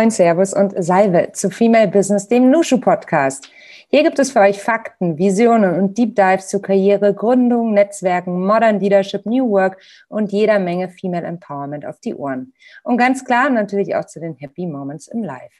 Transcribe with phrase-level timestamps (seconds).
[0.00, 3.50] Moin, Servus und Salve zu Female Business, dem Nushu Podcast.
[3.90, 8.80] Hier gibt es für euch Fakten, Visionen und Deep Dives zu Karriere, Gründung, Netzwerken, Modern
[8.80, 9.78] Leadership, New Work
[10.08, 12.54] und jeder Menge Female Empowerment auf die Ohren.
[12.82, 15.52] Und ganz klar natürlich auch zu den Happy Moments im Live.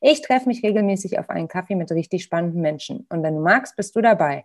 [0.00, 3.08] Ich treffe mich regelmäßig auf einen Kaffee mit richtig spannenden Menschen.
[3.08, 4.44] Und wenn du magst, bist du dabei.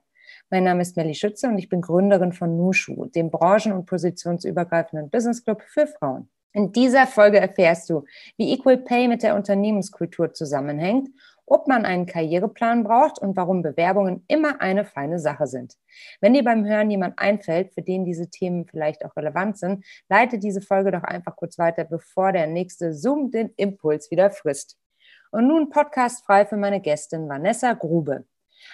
[0.50, 5.12] Mein Name ist Melly Schütze und ich bin Gründerin von Nushu, dem branchen- und positionsübergreifenden
[5.12, 6.30] Business Club für Frauen.
[6.56, 8.06] In dieser Folge erfährst du,
[8.38, 11.10] wie Equal Pay mit der Unternehmenskultur zusammenhängt,
[11.46, 15.74] ob man einen Karriereplan braucht und warum Bewerbungen immer eine feine Sache sind.
[16.22, 20.40] Wenn dir beim Hören jemand einfällt, für den diese Themen vielleicht auch relevant sind, leite
[20.40, 24.78] diese Folge doch einfach kurz weiter, bevor der nächste Zoom den Impuls wieder frisst.
[25.32, 28.24] Und nun podcastfrei für meine Gästin Vanessa Grube.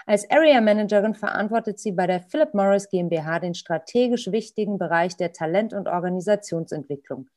[0.06, 5.34] Als Area Managerin verantwortet sie bei der Philip Morris GmbH den strategisch wichtigen Bereich der
[5.34, 7.28] Talent- und Organisationsentwicklung.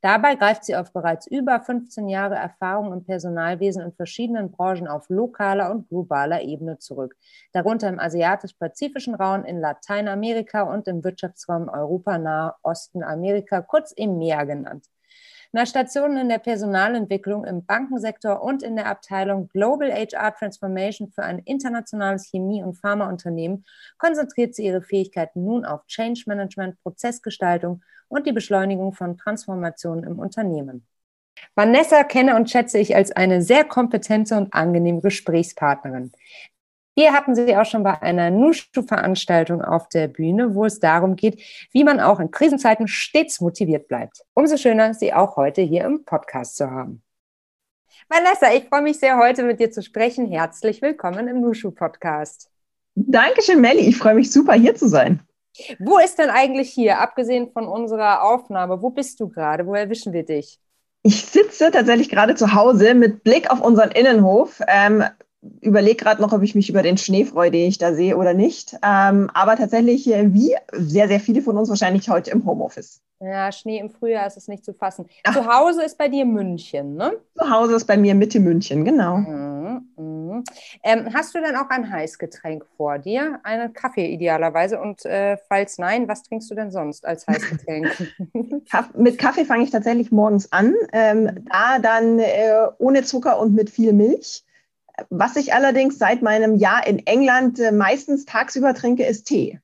[0.00, 5.08] Dabei greift sie auf bereits über 15 Jahre Erfahrung im Personalwesen in verschiedenen Branchen auf
[5.08, 7.16] lokaler und globaler Ebene zurück,
[7.52, 14.44] darunter im asiatisch-pazifischen Raum, in Lateinamerika und im Wirtschaftsraum Europa, Nahe Osten, Amerika, kurz EMEA
[14.44, 14.86] genannt.
[15.52, 21.24] Nach Stationen in der Personalentwicklung im Bankensektor und in der Abteilung Global HR Transformation für
[21.24, 23.64] ein internationales Chemie- und Pharmaunternehmen
[23.98, 30.20] konzentriert sie ihre Fähigkeiten nun auf Change Management, Prozessgestaltung und die Beschleunigung von Transformationen im
[30.20, 30.86] Unternehmen.
[31.56, 36.12] Vanessa kenne und schätze ich als eine sehr kompetente und angenehme Gesprächspartnerin.
[36.96, 41.40] Hier hatten Sie auch schon bei einer Nushu-Veranstaltung auf der Bühne, wo es darum geht,
[41.72, 44.22] wie man auch in Krisenzeiten stets motiviert bleibt.
[44.34, 47.02] Umso schöner, Sie auch heute hier im Podcast zu haben.
[48.08, 50.26] Vanessa, ich freue mich sehr, heute mit dir zu sprechen.
[50.26, 52.50] Herzlich willkommen im Nushu-Podcast.
[52.96, 53.82] Dankeschön, Melli.
[53.82, 55.20] Ich freue mich super, hier zu sein.
[55.78, 59.66] Wo ist denn eigentlich hier, abgesehen von unserer Aufnahme, wo bist du gerade?
[59.66, 60.58] Wo erwischen wir dich?
[61.02, 64.60] Ich sitze tatsächlich gerade zu Hause mit Blick auf unseren Innenhof.
[64.66, 65.04] Ähm,
[65.60, 68.34] überlege gerade noch, ob ich mich über den Schnee freue, den ich da sehe oder
[68.34, 68.76] nicht.
[68.82, 73.00] Ähm, aber tatsächlich, äh, wie sehr, sehr viele von uns wahrscheinlich heute im Homeoffice.
[73.22, 75.06] Ja, Schnee im Frühjahr ist es nicht zu fassen.
[75.24, 75.34] Ach.
[75.34, 77.12] Zu Hause ist bei dir München, ne?
[77.36, 79.18] Zu Hause ist bei mir Mitte München, genau.
[79.18, 80.42] Mhm, mh.
[80.82, 83.38] ähm, hast du denn auch ein Heißgetränk vor dir?
[83.42, 84.80] Einen Kaffee idealerweise?
[84.80, 87.90] Und äh, falls nein, was trinkst du denn sonst als Heißgetränk?
[88.96, 90.74] mit Kaffee fange ich tatsächlich morgens an.
[90.92, 94.44] Ähm, da dann äh, ohne Zucker und mit viel Milch.
[95.08, 99.60] Was ich allerdings seit meinem Jahr in England äh, meistens tagsüber trinke, ist Tee.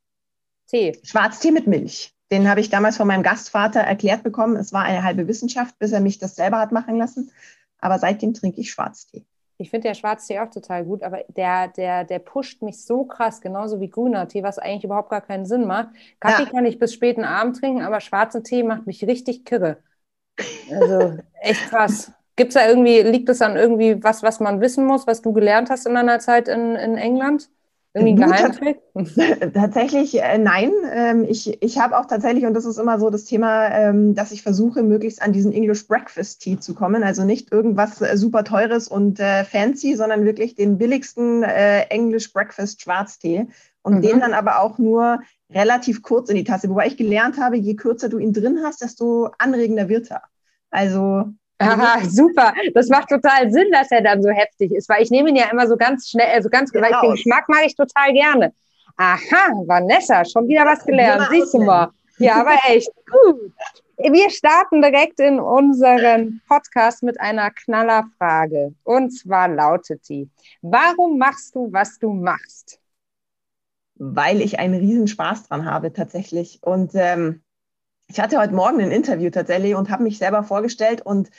[0.66, 0.98] Tee.
[1.02, 2.12] Schwarztee mit Milch.
[2.32, 4.56] Den habe ich damals von meinem Gastvater erklärt bekommen.
[4.56, 7.30] Es war eine halbe Wissenschaft, bis er mich das selber hat machen lassen.
[7.78, 9.24] Aber seitdem trinke ich Schwarztee.
[9.58, 13.40] Ich finde der Schwarztee auch total gut, aber der, der, der pusht mich so krass,
[13.40, 15.88] genauso wie grüner Tee, was eigentlich überhaupt gar keinen Sinn macht.
[16.20, 16.50] Kaffee ja.
[16.50, 19.78] kann ich bis späten Abend trinken, aber schwarzer Tee macht mich richtig kirre.
[20.70, 22.12] Also echt krass.
[22.36, 25.32] Gibt es da irgendwie, liegt es an irgendwie was, was man wissen muss, was du
[25.32, 27.48] gelernt hast in deiner Zeit in, in England?
[27.96, 28.78] Irgendwie ein Geheimtrick?
[29.54, 30.70] Tatsächlich, äh, nein.
[30.92, 34.32] Ähm, ich ich habe auch tatsächlich, und das ist immer so das Thema, ähm, dass
[34.32, 37.02] ich versuche, möglichst an diesen English Breakfast Tea zu kommen.
[37.02, 42.34] Also nicht irgendwas äh, super teures und äh, fancy, sondern wirklich den billigsten äh, English
[42.34, 43.46] Breakfast Schwarztee.
[43.80, 44.02] Und mhm.
[44.02, 45.20] den dann aber auch nur
[45.50, 46.68] relativ kurz in die Tasse.
[46.68, 50.22] Wobei ich gelernt habe, je kürzer du ihn drin hast, desto anregender wird er.
[50.70, 52.52] Also Aha, super.
[52.74, 55.46] Das macht total Sinn, dass er dann so heftig ist, weil ich nehme ihn ja
[55.50, 56.86] immer so ganz schnell, also ganz, genau.
[56.86, 58.52] weil den Geschmack mag ich total gerne.
[58.96, 61.28] Aha, Vanessa, schon wieder was gelernt.
[61.30, 61.90] Siehst du mal.
[62.18, 63.52] Ja, aber echt gut.
[63.98, 68.74] Wir starten direkt in unseren Podcast mit einer Knallerfrage.
[68.84, 70.28] Und zwar lautet die:
[70.62, 72.80] Warum machst du, was du machst?
[73.94, 76.58] Weil ich einen riesen Spaß dran habe, tatsächlich.
[76.62, 77.42] Und ähm,
[78.08, 81.30] ich hatte heute Morgen ein Interview tatsächlich und habe mich selber vorgestellt und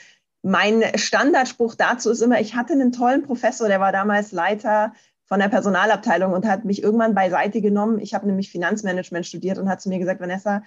[0.42, 4.92] mein Standardspruch dazu ist immer, ich hatte einen tollen Professor, der war damals Leiter
[5.24, 7.98] von der Personalabteilung und hat mich irgendwann beiseite genommen.
[7.98, 10.62] Ich habe nämlich Finanzmanagement studiert und hat zu mir gesagt, Vanessa,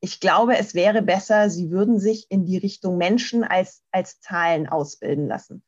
[0.00, 4.68] ich glaube, es wäre besser, Sie würden sich in die Richtung Menschen als, als Zahlen
[4.68, 5.64] ausbilden lassen.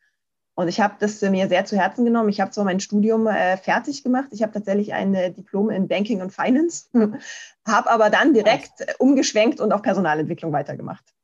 [0.59, 2.31] Und ich habe das mir sehr zu Herzen genommen.
[2.31, 4.27] Ich habe zwar mein Studium äh, fertig gemacht.
[4.33, 6.89] Ich habe tatsächlich ein äh, Diplom in Banking und Finance,
[7.65, 11.15] habe aber dann direkt äh, umgeschwenkt und auf Personalentwicklung weitergemacht.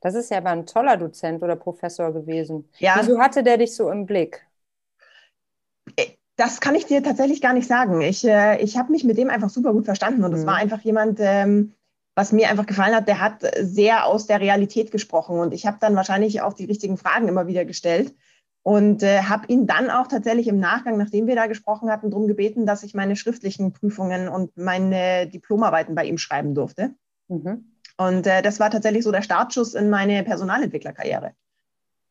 [0.00, 2.66] Das ist ja aber ein toller Dozent oder Professor gewesen.
[2.78, 2.96] Ja.
[2.98, 4.46] Wieso hatte der dich so im Blick?
[5.96, 8.00] Äh, das kann ich dir tatsächlich gar nicht sagen.
[8.00, 10.46] Ich, äh, ich habe mich mit dem einfach super gut verstanden und es mhm.
[10.46, 11.74] war einfach jemand, ähm,
[12.14, 15.76] was mir einfach gefallen hat, der hat sehr aus der Realität gesprochen und ich habe
[15.82, 18.14] dann wahrscheinlich auch die richtigen Fragen immer wieder gestellt
[18.64, 22.26] und äh, habe ihn dann auch tatsächlich im Nachgang, nachdem wir da gesprochen hatten, darum
[22.26, 26.94] gebeten, dass ich meine schriftlichen Prüfungen und meine Diplomarbeiten bei ihm schreiben durfte.
[27.28, 27.76] Mhm.
[27.98, 31.32] Und äh, das war tatsächlich so der Startschuss in meine Personalentwicklerkarriere.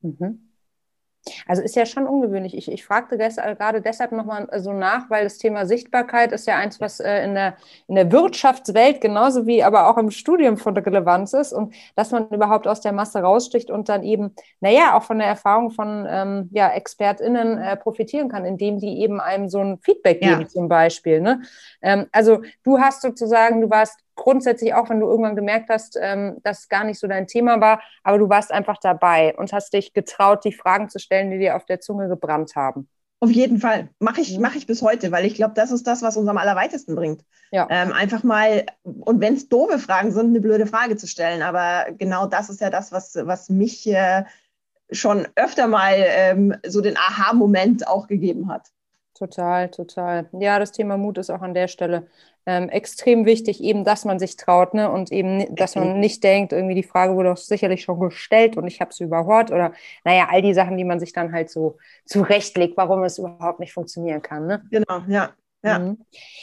[0.02, 0.53] Mhm.
[1.48, 2.56] Also ist ja schon ungewöhnlich.
[2.56, 6.82] Ich, ich fragte gerade deshalb nochmal so nach, weil das Thema Sichtbarkeit ist ja eins,
[6.82, 7.56] was äh, in, der,
[7.88, 12.28] in der Wirtschaftswelt genauso wie aber auch im Studium von Relevanz ist und dass man
[12.30, 16.50] überhaupt aus der Masse raussticht und dann eben, naja, auch von der Erfahrung von ähm,
[16.52, 20.48] ja, ExpertInnen äh, profitieren kann, indem die eben einem so ein Feedback geben ja.
[20.48, 21.22] zum Beispiel.
[21.22, 21.42] Ne?
[21.82, 26.38] Ähm, also du hast sozusagen, du warst grundsätzlich auch, wenn du irgendwann gemerkt hast, ähm,
[26.44, 29.74] dass es gar nicht so dein Thema war, aber du warst einfach dabei und hast
[29.74, 32.88] dich getraut, die Fragen zu stellen, die dir auf der Zunge gebrannt haben.
[33.24, 33.88] Auf jeden Fall.
[34.00, 34.42] Mache ich, mhm.
[34.42, 37.24] mach ich bis heute, weil ich glaube, das ist das, was uns am allerweitesten bringt.
[37.52, 37.68] Ja.
[37.70, 41.42] Ähm, einfach mal, und wenn es doofe Fragen sind, eine blöde Frage zu stellen.
[41.42, 44.26] Aber genau das ist ja das, was, was mich äh,
[44.92, 48.68] schon öfter mal ähm, so den Aha-Moment auch gegeben hat.
[49.14, 50.28] Total, total.
[50.34, 52.08] Ja, das Thema Mut ist auch an der Stelle
[52.46, 54.92] ähm, extrem wichtig, eben, dass man sich traut, ne?
[54.92, 58.68] Und eben, dass man nicht denkt, irgendwie die Frage wurde doch sicherlich schon gestellt und
[58.68, 59.74] ich habe es überhört oder
[60.04, 63.74] naja, all die Sachen, die man sich dann halt so zurechtlegt, warum es überhaupt nicht
[63.74, 64.48] funktionieren kann.
[64.48, 64.64] Ne?
[64.70, 65.34] Genau, ja.
[65.66, 65.80] Ja.
[65.80, 65.98] Mhm.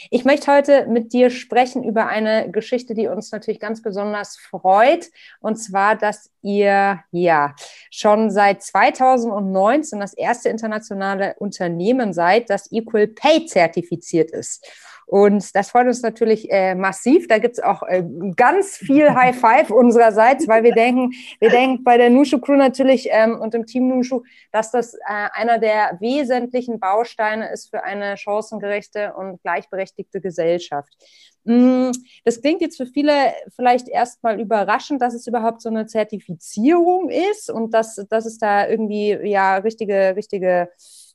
[0.09, 5.11] Ich möchte heute mit dir sprechen über eine Geschichte, die uns natürlich ganz besonders freut.
[5.41, 7.55] Und zwar, dass ihr ja
[7.91, 14.67] schon seit 2019 das erste internationale Unternehmen seid, das Equal Pay zertifiziert ist.
[15.11, 17.27] Und das freut uns natürlich äh, massiv.
[17.27, 18.01] Da gibt es auch äh,
[18.37, 21.11] ganz viel High Five unsererseits, weil wir denken,
[21.41, 24.23] wir denken bei der Nushu Crew natürlich ähm, und im Team Nushu,
[24.53, 24.99] dass das äh,
[25.33, 30.93] einer der wesentlichen Bausteine ist für eine chancengerechte und gleichberechtigte Gesellschaft.
[31.43, 31.91] Mm,
[32.23, 37.51] das klingt jetzt für viele vielleicht erstmal überraschend, dass es überhaupt so eine Zertifizierung ist
[37.51, 40.69] und dass, dass es da irgendwie ja richtige, richtige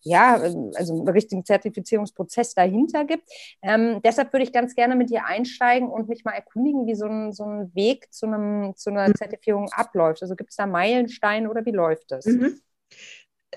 [0.07, 3.29] ja, also einen richtigen Zertifizierungsprozess dahinter gibt.
[3.61, 7.07] Ähm, deshalb würde ich ganz gerne mit dir einsteigen und mich mal erkundigen, wie so
[7.07, 9.17] ein, so ein Weg zu, einem, zu einer mhm.
[9.17, 10.23] Zertifizierung abläuft.
[10.23, 12.25] Also gibt es da Meilensteine oder wie läuft das?
[12.25, 12.61] Mhm.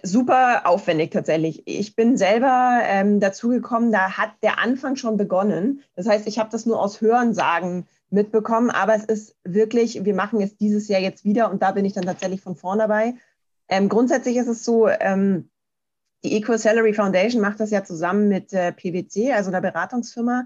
[0.02, 1.64] Super aufwendig tatsächlich.
[1.68, 5.84] Ich bin selber ähm, dazugekommen, da hat der Anfang schon begonnen.
[5.96, 10.42] Das heißt, ich habe das nur aus Hörensagen mitbekommen, aber es ist wirklich, wir machen
[10.42, 13.16] es dieses Jahr jetzt wieder und da bin ich dann tatsächlich von vorn dabei.
[13.68, 15.50] Ähm, grundsätzlich ist es so, ähm,
[16.24, 20.46] die Equal Salary Foundation macht das ja zusammen mit äh, PwC, also einer Beratungsfirma.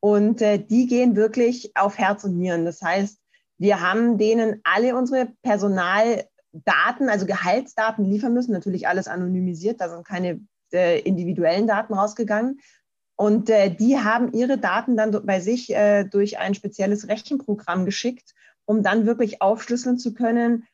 [0.00, 2.64] Und äh, die gehen wirklich auf Herz und Nieren.
[2.64, 3.18] Das heißt,
[3.58, 8.52] wir haben denen alle unsere Personaldaten, also Gehaltsdaten liefern müssen.
[8.52, 10.40] Natürlich alles anonymisiert, da sind keine
[10.72, 12.60] äh, individuellen Daten rausgegangen.
[13.16, 18.34] Und äh, die haben ihre Daten dann bei sich äh, durch ein spezielles Rechenprogramm geschickt,
[18.66, 20.66] um dann wirklich aufschlüsseln zu können,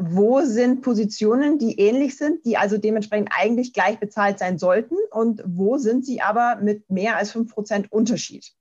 [0.00, 5.42] wo sind Positionen, die ähnlich sind, die also dementsprechend eigentlich gleich bezahlt sein sollten und
[5.44, 8.52] wo sind sie aber mit mehr als 5% Unterschied.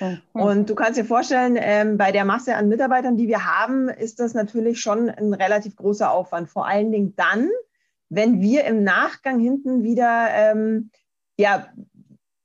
[0.00, 0.20] Mhm.
[0.32, 4.20] Und du kannst dir vorstellen, ähm, bei der Masse an Mitarbeitern, die wir haben, ist
[4.20, 6.50] das natürlich schon ein relativ großer Aufwand.
[6.50, 7.48] Vor allen Dingen dann,
[8.08, 10.90] wenn wir im Nachgang hinten wieder ähm,
[11.36, 11.68] ja,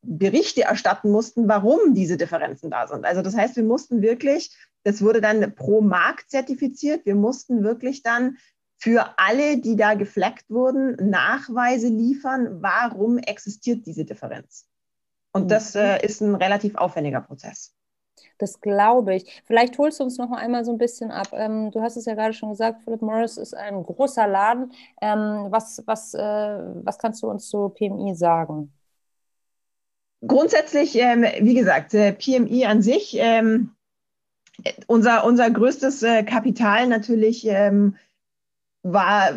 [0.01, 3.05] Berichte erstatten mussten, warum diese Differenzen da sind.
[3.05, 7.05] Also das heißt, wir mussten wirklich das wurde dann pro Markt zertifiziert.
[7.05, 8.37] Wir mussten wirklich dann
[8.77, 14.67] für alle, die da gefleckt wurden, Nachweise liefern, warum existiert diese Differenz.
[15.31, 17.75] Und das äh, ist ein relativ aufwendiger Prozess.
[18.37, 19.43] Das glaube ich.
[19.45, 21.27] Vielleicht holst du uns noch einmal so ein bisschen ab.
[21.33, 24.71] Ähm, du hast es ja gerade schon gesagt, Philip Morris ist ein großer Laden.
[25.01, 28.73] Ähm, was, was, äh, was kannst du uns zu PMI sagen?
[30.25, 33.71] Grundsätzlich, ähm, wie gesagt, äh, PMI an sich ähm,
[34.87, 37.95] unser, unser größtes äh, Kapital natürlich ähm,
[38.83, 39.31] war,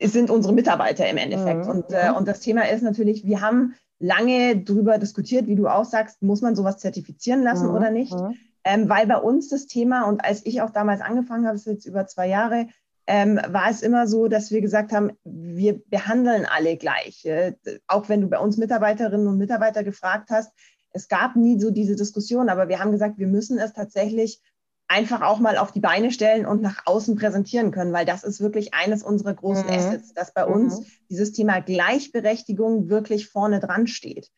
[0.00, 1.64] sind unsere Mitarbeiter im Endeffekt.
[1.64, 1.70] Mhm.
[1.70, 5.84] Und, äh, und das Thema ist natürlich, wir haben lange darüber diskutiert, wie du auch
[5.84, 7.74] sagst, muss man sowas zertifizieren lassen mhm.
[7.74, 8.12] oder nicht?
[8.12, 8.34] Mhm.
[8.64, 11.72] Ähm, weil bei uns das Thema, und als ich auch damals angefangen habe, das ist
[11.72, 12.66] jetzt über zwei Jahre,
[13.06, 17.24] ähm, war es immer so, dass wir gesagt haben, wir behandeln alle gleich.
[17.24, 17.54] Äh,
[17.86, 20.52] auch wenn du bei uns Mitarbeiterinnen und Mitarbeiter gefragt hast,
[20.96, 24.40] es gab nie so diese Diskussion, aber wir haben gesagt, wir müssen es tatsächlich
[24.88, 28.40] einfach auch mal auf die Beine stellen und nach außen präsentieren können, weil das ist
[28.40, 29.72] wirklich eines unserer großen mhm.
[29.72, 30.86] Assets, dass bei uns mhm.
[31.10, 34.30] dieses Thema Gleichberechtigung wirklich vorne dran steht.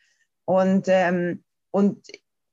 [0.46, 2.06] Und, ähm, und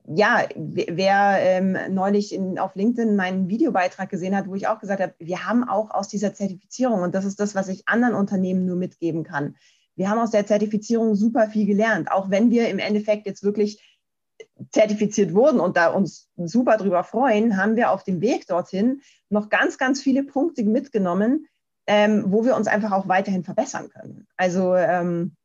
[0.08, 5.02] ja, wer ähm, neulich in, auf LinkedIn meinen Videobeitrag gesehen hat, wo ich auch gesagt
[5.02, 8.66] habe, wir haben auch aus dieser Zertifizierung, und das ist das, was ich anderen Unternehmen
[8.66, 9.56] nur mitgeben kann,
[9.96, 13.95] wir haben aus der Zertifizierung super viel gelernt, auch wenn wir im Endeffekt jetzt wirklich
[14.72, 19.50] zertifiziert wurden und da uns super drüber freuen, haben wir auf dem Weg dorthin noch
[19.50, 21.48] ganz, ganz viele Punkte mitgenommen,
[21.88, 24.28] ähm, wo wir uns einfach auch weiterhin verbessern können.
[24.38, 25.36] Also ähm,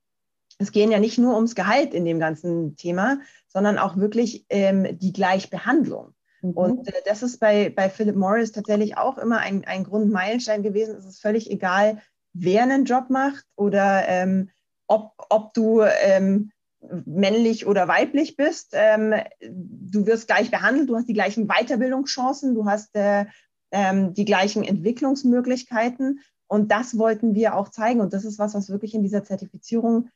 [0.58, 4.98] es gehen ja nicht nur ums Gehalt in dem ganzen Thema, sondern auch wirklich ähm,
[4.98, 6.14] die Gleichbehandlung.
[6.42, 6.52] Mhm.
[6.52, 10.96] Und äh, das ist bei, bei Philip Morris tatsächlich auch immer ein, ein Grundmeilenstein gewesen.
[10.96, 12.00] Es ist völlig egal,
[12.32, 14.50] wer einen Job macht oder ähm,
[14.86, 16.52] ob, ob du ähm,
[17.04, 18.70] männlich oder weiblich bist.
[18.72, 23.26] Ähm, du wirst gleich behandelt, du hast die gleichen Weiterbildungschancen, du hast äh,
[23.70, 26.20] ähm, die gleichen Entwicklungsmöglichkeiten.
[26.46, 28.00] Und das wollten wir auch zeigen.
[28.00, 30.08] Und das ist was, was wirklich in dieser Zertifizierung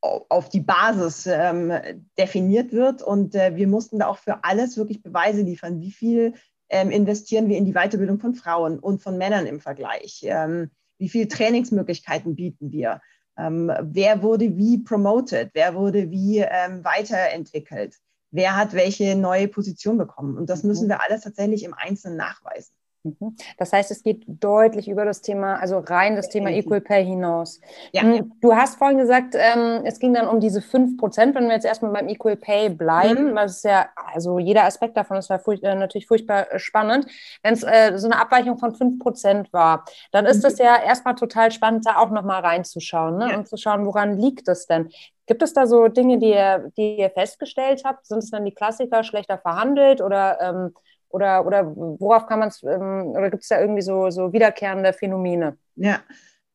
[0.00, 1.72] auf die Basis ähm,
[2.18, 3.02] definiert wird.
[3.02, 5.80] Und äh, wir mussten da auch für alles wirklich Beweise liefern.
[5.80, 6.34] Wie viel
[6.68, 10.20] ähm, investieren wir in die Weiterbildung von Frauen und von Männern im Vergleich?
[10.24, 13.00] Ähm, wie viele Trainingsmöglichkeiten bieten wir?
[13.38, 15.50] Ähm, wer wurde wie promoted?
[15.54, 17.96] Wer wurde wie ähm, weiterentwickelt?
[18.30, 20.36] Wer hat welche neue Position bekommen?
[20.36, 20.70] Und das mhm.
[20.70, 22.72] müssen wir alles tatsächlich im Einzelnen nachweisen.
[23.18, 23.36] Mhm.
[23.56, 27.60] Das heißt, es geht deutlich über das Thema, also rein das Thema Equal Pay hinaus.
[27.92, 28.02] Ja.
[28.02, 28.32] Mhm.
[28.40, 31.66] Du hast vorhin gesagt, ähm, es ging dann um diese 5 Prozent, wenn wir jetzt
[31.66, 33.34] erstmal beim Equal Pay bleiben, mhm.
[33.34, 37.06] weil es ja, also jeder Aspekt davon ist ja furch äh, natürlich furchtbar äh, spannend.
[37.42, 40.64] Wenn es äh, so eine Abweichung von 5 Prozent war, dann ist es mhm.
[40.64, 43.30] ja erstmal total spannend, da auch nochmal reinzuschauen ne?
[43.30, 43.36] Ja.
[43.36, 44.90] und zu schauen, woran liegt es denn?
[45.28, 48.06] Gibt es da so Dinge, die ihr, die ihr festgestellt habt?
[48.06, 50.74] Sind es dann die Klassiker schlechter verhandelt oder ähm,
[51.10, 54.92] oder, oder worauf kann man es, ähm, oder gibt es da irgendwie so, so wiederkehrende
[54.92, 55.56] Phänomene?
[55.76, 56.00] Ja,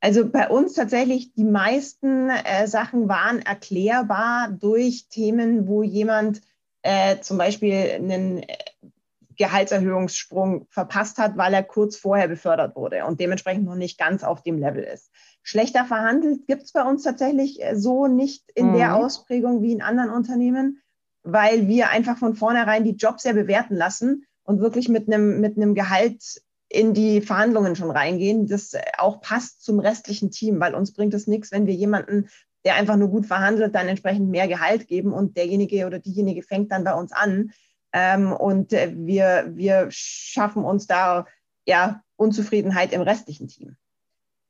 [0.04, 6.42] also bei uns tatsächlich die meisten äh, Sachen waren erklärbar durch Themen, wo jemand
[6.82, 8.58] äh, zum Beispiel einen äh,
[9.38, 14.44] Gehaltserhöhungssprung verpasst hat, weil er kurz vorher befördert wurde und dementsprechend noch nicht ganz auf
[14.44, 15.10] dem Level ist.
[15.42, 18.76] Schlechter verhandelt gibt es bei uns tatsächlich äh, so nicht in mhm.
[18.76, 20.82] der Ausprägung wie in anderen Unternehmen,
[21.24, 25.58] weil wir einfach von vornherein die Jobs sehr bewerten lassen und wirklich mit einem, mit
[25.58, 30.94] einem Gehalt in die Verhandlungen schon reingehen, das auch passt zum restlichen Team, weil uns
[30.94, 32.30] bringt es nichts, wenn wir jemanden,
[32.66, 36.72] der einfach nur gut verhandelt, dann entsprechend mehr Gehalt geben und derjenige oder diejenige fängt
[36.72, 37.52] dann bei uns an.
[37.92, 41.28] Ähm, und äh, wir, wir schaffen uns da
[41.66, 43.76] ja Unzufriedenheit im restlichen Team.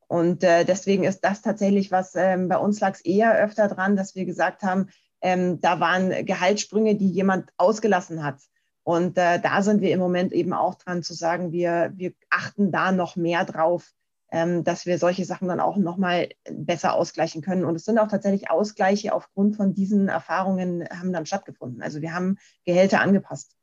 [0.08, 4.16] Und äh, deswegen ist das tatsächlich was, ähm, bei uns lag eher öfter dran, dass
[4.16, 4.90] wir gesagt haben,
[5.22, 8.38] ähm, da waren Gehaltssprünge, die jemand ausgelassen hat.
[8.84, 12.72] Und äh, da sind wir im Moment eben auch dran zu sagen, wir, wir achten
[12.72, 13.94] da noch mehr drauf,
[14.32, 17.64] ähm, dass wir solche Sachen dann auch nochmal besser ausgleichen können.
[17.64, 21.82] Und es sind auch tatsächlich Ausgleiche aufgrund von diesen Erfahrungen haben dann stattgefunden.
[21.82, 23.56] Also wir haben Gehälter angepasst.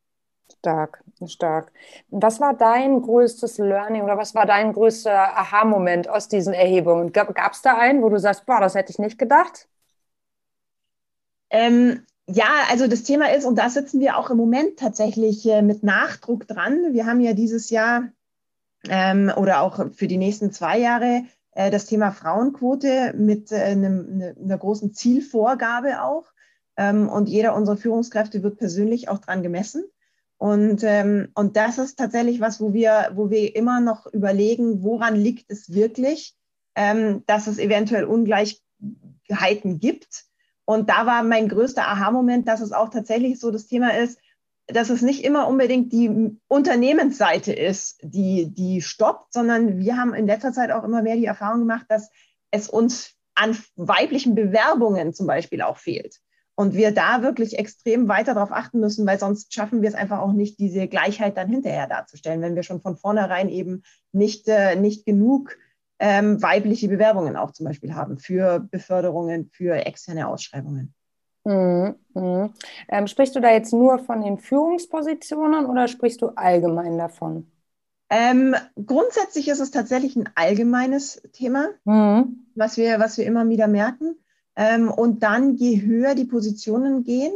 [0.58, 1.72] Stark, stark.
[2.08, 7.12] Was war dein größtes Learning oder was war dein größter Aha-Moment aus diesen Erhebungen?
[7.12, 9.68] Gab es da einen, wo du sagst, boah, das hätte ich nicht gedacht?
[11.50, 15.62] Ähm, ja, also das Thema ist, und da sitzen wir auch im Moment tatsächlich äh,
[15.62, 16.92] mit Nachdruck dran.
[16.92, 18.08] Wir haben ja dieses Jahr
[18.88, 24.16] ähm, oder auch für die nächsten zwei Jahre äh, das Thema Frauenquote mit äh, einem,
[24.16, 26.26] ne, einer großen Zielvorgabe auch.
[26.76, 29.84] Ähm, und jeder unserer Führungskräfte wird persönlich auch dran gemessen.
[30.38, 35.14] Und, ähm, und das ist tatsächlich was, wo wir, wo wir immer noch überlegen, woran
[35.14, 36.34] liegt es wirklich,
[36.74, 40.29] ähm, dass es eventuell Ungleichheiten gibt
[40.70, 44.20] und da war mein größter Aha-Moment, dass es auch tatsächlich so das Thema ist,
[44.68, 50.28] dass es nicht immer unbedingt die Unternehmensseite ist, die, die stoppt, sondern wir haben in
[50.28, 52.08] letzter Zeit auch immer mehr die Erfahrung gemacht, dass
[52.52, 56.20] es uns an weiblichen Bewerbungen zum Beispiel auch fehlt.
[56.54, 60.20] Und wir da wirklich extrem weiter darauf achten müssen, weil sonst schaffen wir es einfach
[60.20, 64.76] auch nicht, diese Gleichheit dann hinterher darzustellen, wenn wir schon von vornherein eben nicht, äh,
[64.76, 65.56] nicht genug
[66.00, 70.94] ähm, weibliche Bewerbungen auch zum Beispiel haben für Beförderungen, für externe Ausschreibungen.
[71.44, 71.94] Mhm.
[72.14, 72.52] Mhm.
[72.88, 77.50] Ähm, sprichst du da jetzt nur von den Führungspositionen oder sprichst du allgemein davon?
[78.08, 82.46] Ähm, grundsätzlich ist es tatsächlich ein allgemeines Thema, mhm.
[82.54, 84.16] was, wir, was wir immer wieder merken.
[84.56, 87.32] Ähm, und dann, je höher die Positionen gehen,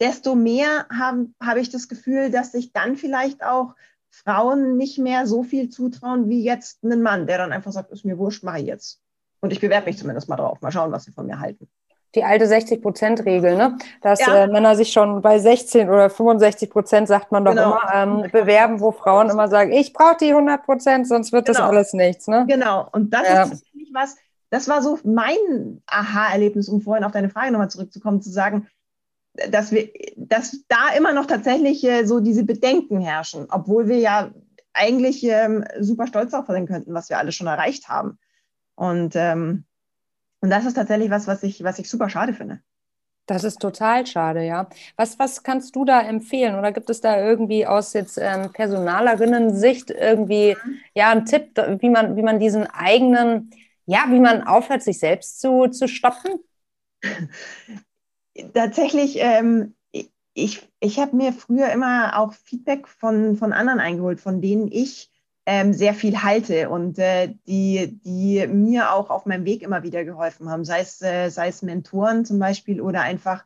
[0.00, 3.74] desto mehr habe hab ich das Gefühl, dass sich dann vielleicht auch
[4.14, 8.04] Frauen nicht mehr so viel zutrauen wie jetzt einen Mann, der dann einfach sagt, ist
[8.04, 9.00] mir wurscht, mache ich jetzt.
[9.40, 10.60] Und ich bewerbe mich zumindest mal drauf.
[10.60, 11.68] Mal schauen, was sie von mir halten.
[12.14, 13.76] Die alte 60-Prozent-Regel, ne?
[14.00, 14.44] dass ja.
[14.44, 17.72] äh, Männer sich schon bei 16 oder 65 Prozent, sagt man doch genau.
[17.72, 21.58] immer, ähm, bewerben, wo Frauen immer sagen, ich brauche die 100 Prozent, sonst wird genau.
[21.58, 22.28] das alles nichts.
[22.28, 22.46] Ne?
[22.48, 23.42] Genau, und das ja.
[23.42, 24.16] ist tatsächlich was,
[24.50, 28.68] das war so mein Aha-Erlebnis, um vorhin auf deine Frage nochmal zurückzukommen, zu sagen,
[29.50, 34.30] dass wir, dass da immer noch tatsächlich äh, so diese Bedenken herrschen, obwohl wir ja
[34.72, 38.18] eigentlich ähm, super stolz darauf sein könnten, was wir alles schon erreicht haben.
[38.74, 39.64] Und, ähm,
[40.40, 42.60] und das ist tatsächlich was, was ich, was ich super schade finde.
[43.26, 44.68] Das ist total schade, ja.
[44.96, 46.56] Was, was kannst du da empfehlen?
[46.56, 50.56] Oder gibt es da irgendwie aus jetzt ähm, Personalerinnen-Sicht irgendwie
[50.94, 53.50] ja einen Tipp, wie man, wie man diesen eigenen,
[53.86, 56.40] ja, wie man aufhört, sich selbst zu, zu stoppen?
[58.52, 59.74] tatsächlich, ähm,
[60.34, 65.10] ich, ich habe mir früher immer auch Feedback von, von anderen eingeholt, von denen ich
[65.46, 70.04] ähm, sehr viel halte und äh, die, die mir auch auf meinem Weg immer wieder
[70.04, 73.44] geholfen haben, sei es, äh, sei es Mentoren zum Beispiel oder einfach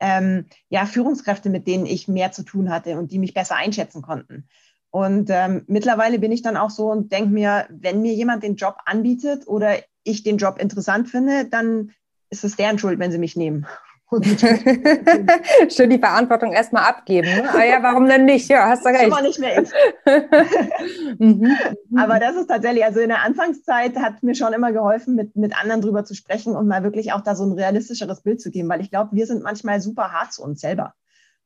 [0.00, 4.02] ähm, ja, Führungskräfte, mit denen ich mehr zu tun hatte und die mich besser einschätzen
[4.02, 4.46] konnten.
[4.90, 8.56] Und ähm, mittlerweile bin ich dann auch so und denke mir, wenn mir jemand den
[8.56, 11.92] Job anbietet oder ich den Job interessant finde, dann
[12.30, 13.66] ist es deren Schuld, wenn sie mich nehmen.
[15.68, 17.28] Schön die Verantwortung erstmal abgeben.
[17.28, 17.50] Ne?
[17.52, 18.48] Ah ja, warum denn nicht?
[18.48, 19.04] Ja, hast du recht.
[19.04, 19.70] Immer nicht mehr ich.
[21.18, 21.54] Mhm,
[21.90, 21.98] mhm.
[21.98, 25.58] Aber das ist tatsächlich, also in der Anfangszeit hat mir schon immer geholfen, mit, mit
[25.58, 28.68] anderen drüber zu sprechen und mal wirklich auch da so ein realistischeres Bild zu geben,
[28.68, 30.94] weil ich glaube, wir sind manchmal super hart zu uns selber.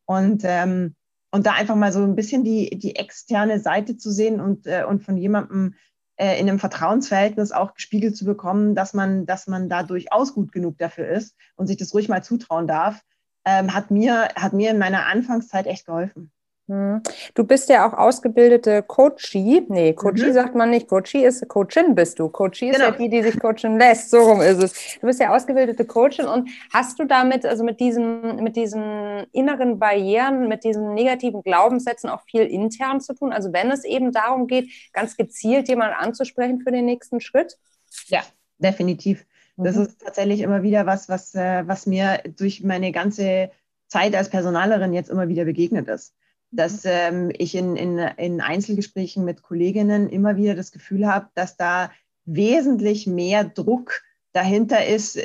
[0.05, 0.95] Und, ähm,
[1.31, 4.85] und da einfach mal so ein bisschen die, die externe Seite zu sehen und, äh,
[4.85, 5.75] und von jemandem
[6.17, 10.53] äh, in einem Vertrauensverhältnis auch gespiegelt zu bekommen, dass man, dass man da durchaus gut
[10.53, 13.03] genug dafür ist und sich das ruhig mal zutrauen darf,
[13.45, 16.31] ähm, hat, mir, hat mir in meiner Anfangszeit echt geholfen.
[16.69, 17.03] Hm.
[17.35, 19.67] Du bist ja auch ausgebildete Coachie.
[19.69, 20.33] Nee, Coachie mhm.
[20.33, 20.89] sagt man nicht.
[20.89, 22.29] Coachie ist Coachin bist du.
[22.29, 22.91] Coachie ist genau.
[22.91, 24.11] ja die, die sich coachen lässt.
[24.11, 24.73] So rum ist es.
[25.01, 29.81] Du bist ja ausgebildete Coachin und hast du damit, also mit diesen, mit diesen inneren
[29.81, 33.33] Barrieren, mit diesen negativen Glaubenssätzen auch viel intern zu tun?
[33.33, 37.59] Also wenn es eben darum geht, ganz gezielt jemanden anzusprechen für den nächsten Schritt?
[38.07, 38.21] Ja,
[38.59, 39.27] definitiv.
[39.57, 39.83] Das mhm.
[39.83, 43.51] ist tatsächlich immer wieder was, was, äh, was mir durch meine ganze
[43.89, 46.15] Zeit als Personalerin jetzt immer wieder begegnet ist
[46.53, 51.57] dass ähm, ich in, in, in Einzelgesprächen mit Kolleginnen immer wieder das Gefühl habe, dass
[51.57, 51.91] da
[52.25, 55.19] wesentlich mehr Druck dahinter ist,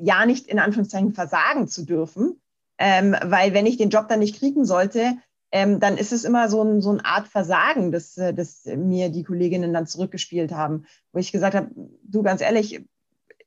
[0.00, 2.40] ja nicht in Anführungszeichen versagen zu dürfen,
[2.78, 5.16] ähm, weil wenn ich den Job dann nicht kriegen sollte,
[5.50, 9.10] ähm, dann ist es immer so, ein, so eine Art Versagen, das, äh, das mir
[9.10, 11.70] die Kolleginnen dann zurückgespielt haben, wo ich gesagt habe,
[12.02, 12.84] du ganz ehrlich,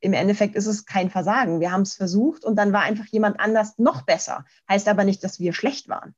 [0.00, 1.60] im Endeffekt ist es kein Versagen.
[1.60, 4.44] Wir haben es versucht und dann war einfach jemand anders noch besser.
[4.68, 6.14] Heißt aber nicht, dass wir schlecht waren.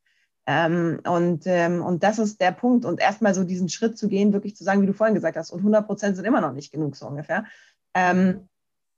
[0.53, 2.85] Ähm, und, ähm, und das ist der Punkt.
[2.85, 5.53] Und erstmal so diesen Schritt zu gehen, wirklich zu sagen, wie du vorhin gesagt hast,
[5.53, 7.45] und 100 Prozent sind immer noch nicht genug, so ungefähr.
[7.95, 8.49] Ähm,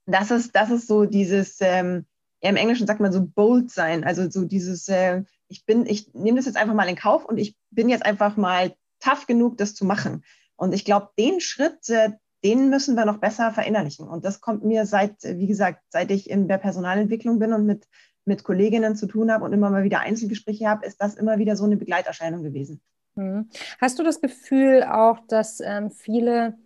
[0.07, 2.07] das, ist, das ist so dieses, ähm,
[2.41, 6.11] ja, im Englischen sagt man so bold sein, also so dieses, äh, ich bin, ich
[6.15, 9.57] nehme das jetzt einfach mal in Kauf und ich bin jetzt einfach mal tough genug,
[9.57, 10.23] das zu machen.
[10.55, 12.13] Und ich glaube, den Schritt, äh,
[12.43, 14.07] den müssen wir noch besser verinnerlichen.
[14.07, 17.87] Und das kommt mir seit, wie gesagt, seit ich in der Personalentwicklung bin und mit
[18.25, 21.55] mit Kolleginnen zu tun habe und immer mal wieder Einzelgespräche habe, ist das immer wieder
[21.55, 22.81] so eine Begleiterscheinung gewesen.
[23.15, 23.49] Hm.
[23.79, 26.57] Hast du das Gefühl auch, dass ähm, viele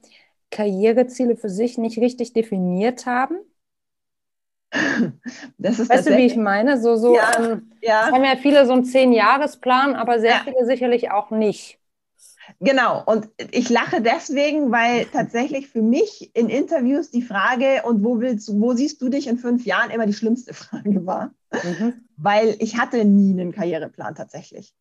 [0.51, 3.37] Karriereziele für sich nicht richtig definiert haben?
[5.57, 6.79] Das ist weißt du, wie ich meine?
[6.79, 8.11] So, so, ja, ähm, ja.
[8.11, 10.41] haben ja viele so einen Zehn-Jahres-Plan, aber sehr ja.
[10.43, 11.79] viele sicherlich auch nicht.
[12.59, 18.19] Genau, und ich lache deswegen, weil tatsächlich für mich in Interviews die Frage, und wo
[18.19, 21.33] willst wo siehst du dich in fünf Jahren, immer die schlimmste Frage war.
[21.51, 21.93] Mhm.
[22.17, 24.73] Weil ich hatte nie einen Karriereplan tatsächlich.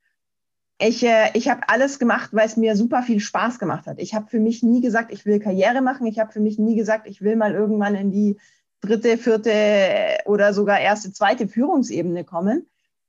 [0.79, 3.99] Ich, äh, ich habe alles gemacht, weil es mir super viel Spaß gemacht hat.
[3.99, 6.07] Ich habe für mich nie gesagt, ich will Karriere machen.
[6.07, 8.39] Ich habe für mich nie gesagt, ich will mal irgendwann in die
[8.83, 9.53] dritte, vierte
[10.27, 12.67] oder sogar erste, zweite Führungsebene kommen.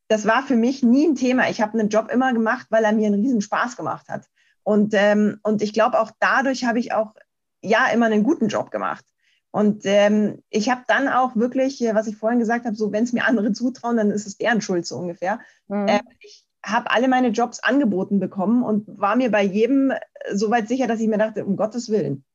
[0.08, 1.50] Das war für mich nie ein Thema.
[1.50, 4.30] Ich habe einen Job immer gemacht, weil er mir einen riesen Spaß gemacht hat.
[4.68, 7.16] Und, ähm, und ich glaube, auch dadurch habe ich auch
[7.62, 9.06] ja immer einen guten Job gemacht.
[9.50, 13.06] Und ähm, ich habe dann auch wirklich, äh, was ich vorhin gesagt habe, so wenn
[13.06, 15.40] es mir andere zutrauen, dann ist es deren Schuld so ungefähr.
[15.70, 15.88] Mhm.
[15.88, 20.00] Äh, ich habe alle meine Jobs angeboten bekommen und war mir bei jedem äh,
[20.34, 22.26] so weit sicher, dass ich mir dachte, um Gottes Willen,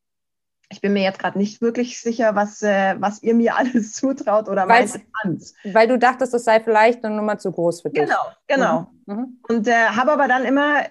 [0.73, 4.49] ich bin mir jetzt gerade nicht wirklich sicher, was, äh, was ihr mir alles zutraut
[4.49, 4.91] oder meint
[5.65, 8.03] Weil du dachtest, das sei vielleicht eine Nummer zu groß für dich.
[8.03, 8.91] Genau, genau.
[9.07, 9.15] Mhm.
[9.15, 9.39] mhm.
[9.49, 10.83] Und äh, habe aber dann immer,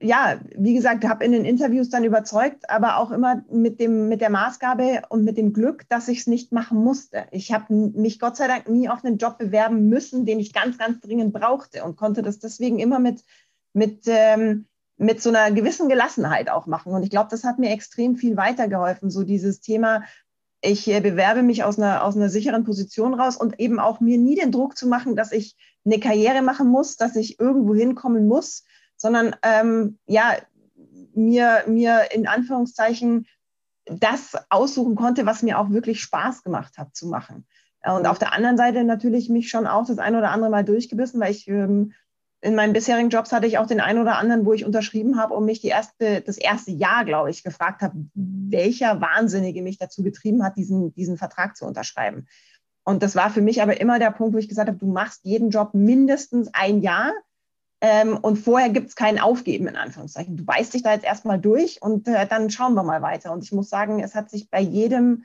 [0.00, 4.20] ja, wie gesagt, habe in den Interviews dann überzeugt, aber auch immer mit, dem, mit
[4.20, 7.26] der Maßgabe und mit dem Glück, dass ich es nicht machen musste.
[7.30, 10.78] Ich habe mich Gott sei Dank nie auf einen Job bewerben müssen, den ich ganz,
[10.78, 13.22] ganz dringend brauchte und konnte das deswegen immer mit,
[13.74, 14.66] mit ähm,
[14.98, 16.92] mit so einer gewissen Gelassenheit auch machen.
[16.92, 20.02] Und ich glaube, das hat mir extrem viel weitergeholfen, so dieses Thema,
[20.60, 24.18] ich äh, bewerbe mich aus einer, aus einer sicheren Position raus und eben auch mir
[24.18, 28.26] nie den Druck zu machen, dass ich eine Karriere machen muss, dass ich irgendwo hinkommen
[28.26, 28.64] muss,
[28.96, 30.36] sondern ähm, ja,
[31.14, 33.26] mir, mir in Anführungszeichen
[33.86, 37.46] das aussuchen konnte, was mir auch wirklich Spaß gemacht hat zu machen.
[37.84, 41.20] Und auf der anderen Seite natürlich mich schon auch das ein oder andere Mal durchgebissen,
[41.20, 41.92] weil ich ähm,
[42.40, 45.34] in meinen bisherigen Jobs hatte ich auch den einen oder anderen, wo ich unterschrieben habe
[45.34, 50.02] und mich die erste, das erste Jahr, glaube ich, gefragt habe, welcher Wahnsinnige mich dazu
[50.02, 52.28] getrieben hat, diesen, diesen Vertrag zu unterschreiben.
[52.84, 55.24] Und das war für mich aber immer der Punkt, wo ich gesagt habe, du machst
[55.24, 57.12] jeden Job mindestens ein Jahr
[57.80, 60.36] ähm, und vorher gibt es kein Aufgeben in Anführungszeichen.
[60.36, 63.32] Du beißt dich da jetzt erstmal durch und äh, dann schauen wir mal weiter.
[63.32, 65.24] Und ich muss sagen, es hat sich bei jedem,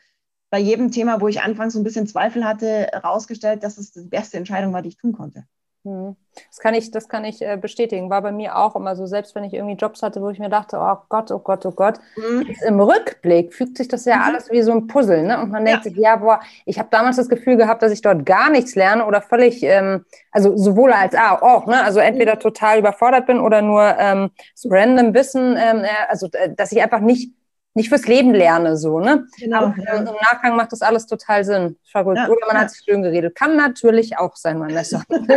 [0.50, 4.02] bei jedem Thema, wo ich anfangs so ein bisschen Zweifel hatte, herausgestellt, dass es die
[4.02, 5.46] beste Entscheidung war, die ich tun konnte.
[5.86, 6.16] Hm.
[6.48, 8.10] Das kann ich, das kann ich äh, bestätigen.
[8.10, 10.50] War bei mir auch immer so, selbst wenn ich irgendwie Jobs hatte, wo ich mir
[10.50, 12.00] dachte, oh Gott, oh Gott, oh Gott.
[12.16, 12.56] Mhm.
[12.66, 14.22] Im Rückblick fügt sich das ja mhm.
[14.24, 15.42] alles wie so ein Puzzle, ne?
[15.42, 15.92] Und man denkt ja.
[15.92, 19.06] sich, ja, boah, ich habe damals das Gefühl gehabt, dass ich dort gar nichts lerne
[19.06, 21.84] oder völlig, ähm, also sowohl als auch, ne?
[21.84, 26.54] Also entweder total überfordert bin oder nur ähm, so random Wissen, ähm, äh, also äh,
[26.56, 27.32] dass ich einfach nicht
[27.76, 29.26] nicht fürs Leben lerne, so, ne?
[29.40, 29.96] Genau, Aber ja.
[29.96, 31.76] im Nachgang macht das alles total Sinn.
[31.94, 32.62] Ja, Oder man ja.
[32.62, 33.36] hat sich schön geredet.
[33.36, 35.04] Kann natürlich auch sein, mein Messer.
[35.10, 35.34] weißt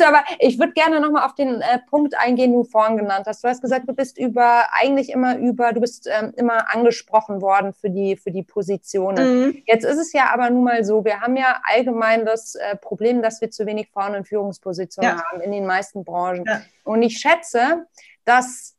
[0.00, 3.26] du, aber ich würde gerne nochmal auf den äh, Punkt eingehen, den du vorhin genannt
[3.26, 3.44] hast.
[3.44, 7.74] Du hast gesagt, du bist über, eigentlich immer über, du bist ähm, immer angesprochen worden
[7.74, 9.46] für die, für die Positionen.
[9.46, 9.62] Mhm.
[9.66, 13.22] Jetzt ist es ja aber nun mal so, wir haben ja allgemein das äh, Problem,
[13.22, 16.44] dass wir zu wenig Frauen in Führungspositionen haben in den meisten Branchen.
[16.84, 17.86] Und ich schätze,
[18.24, 18.76] dass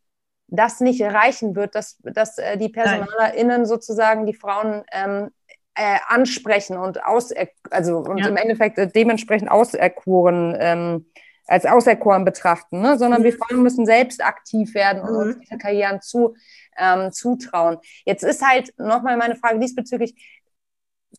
[0.52, 5.32] das nicht reichen wird, dass, dass äh, die PersonalerInnen sozusagen die Frauen ähm,
[5.76, 7.34] äh, ansprechen und aus,
[7.72, 8.28] also und ja.
[8.28, 11.06] im Endeffekt äh, dementsprechend auserkoren, ähm,
[11.48, 12.98] als auserkoren betrachten, ne?
[12.98, 13.26] sondern mhm.
[13.26, 15.20] wir Frauen müssen selbst aktiv werden und mhm.
[15.20, 16.36] uns diese Karrieren zu,
[16.78, 17.78] ähm, zutrauen.
[18.06, 20.14] Jetzt ist halt nochmal meine Frage diesbezüglich,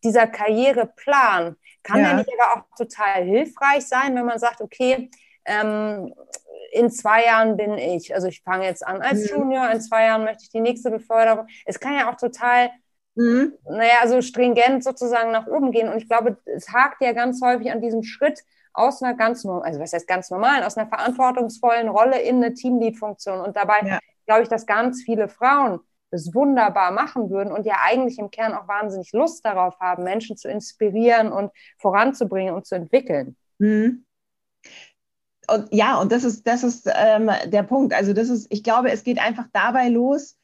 [0.05, 2.09] dieser Karriereplan, kann ja.
[2.09, 5.11] der nicht aber auch total hilfreich sein, wenn man sagt, okay,
[5.45, 6.15] ähm,
[6.73, 9.39] in zwei Jahren bin ich, also ich fange jetzt an als mhm.
[9.39, 11.47] Junior, in zwei Jahren möchte ich die nächste Beförderung.
[11.67, 12.71] Es kann ja auch total,
[13.15, 13.53] mhm.
[13.69, 15.91] naja, so stringent sozusagen nach oben gehen.
[15.91, 19.81] Und ich glaube, es hakt ja ganz häufig an diesem Schritt aus einer ganz, also
[19.81, 23.41] was heißt ganz normalen, aus einer verantwortungsvollen Rolle in eine Teamlead-Funktion.
[23.41, 23.99] Und dabei ja.
[24.27, 25.81] glaube ich, dass ganz viele Frauen
[26.11, 30.39] das wunderbar machen würden und ja eigentlich im Kern auch wahnsinnig Lust darauf haben, Menschen
[30.39, 33.37] zu inspirieren und voranzubringen und zu entwickeln.
[33.59, 34.07] Mhm
[35.53, 37.95] und ja, und das ist, das ist ähm, der Punkt.
[37.95, 40.37] Also das ist, ich glaube, es geht einfach dabei los.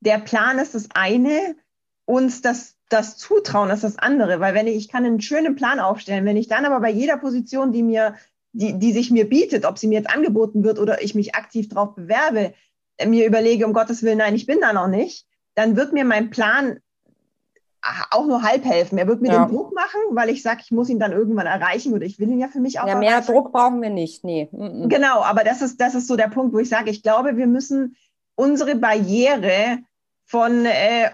[0.00, 1.56] Der Plan ist das eine,
[2.04, 4.40] uns das, das Zutrauen ist das andere.
[4.40, 7.16] Weil wenn ich, ich kann einen schönen Plan aufstellen, wenn ich dann aber bei jeder
[7.16, 8.14] Position, die mir,
[8.52, 11.68] die, die sich mir bietet, ob sie mir jetzt angeboten wird oder ich mich aktiv
[11.68, 12.54] darauf bewerbe,
[13.04, 16.30] mir überlege, um Gottes Willen, nein, ich bin da noch nicht, dann wird mir mein
[16.30, 16.80] Plan
[18.10, 18.98] auch nur halb helfen.
[18.98, 19.44] Er wird mir ja.
[19.44, 22.28] den Druck machen, weil ich sage, ich muss ihn dann irgendwann erreichen oder ich will
[22.28, 22.86] ihn ja für mich auch.
[22.86, 23.32] Ja, mehr erreichen.
[23.32, 24.48] Druck brauchen wir nicht, nee.
[24.52, 27.46] Genau, aber das ist, das ist so der Punkt, wo ich sage, ich glaube, wir
[27.46, 27.96] müssen
[28.34, 29.78] unsere Barriere
[30.24, 31.10] von äh,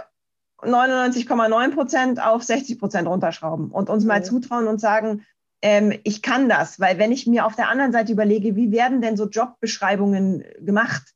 [0.62, 4.08] 99,9 Prozent auf 60 Prozent runterschrauben und uns mhm.
[4.08, 5.24] mal zutrauen und sagen,
[5.61, 9.00] ähm, ich kann das, weil wenn ich mir auf der anderen Seite überlege, wie werden
[9.00, 11.14] denn so Jobbeschreibungen gemacht?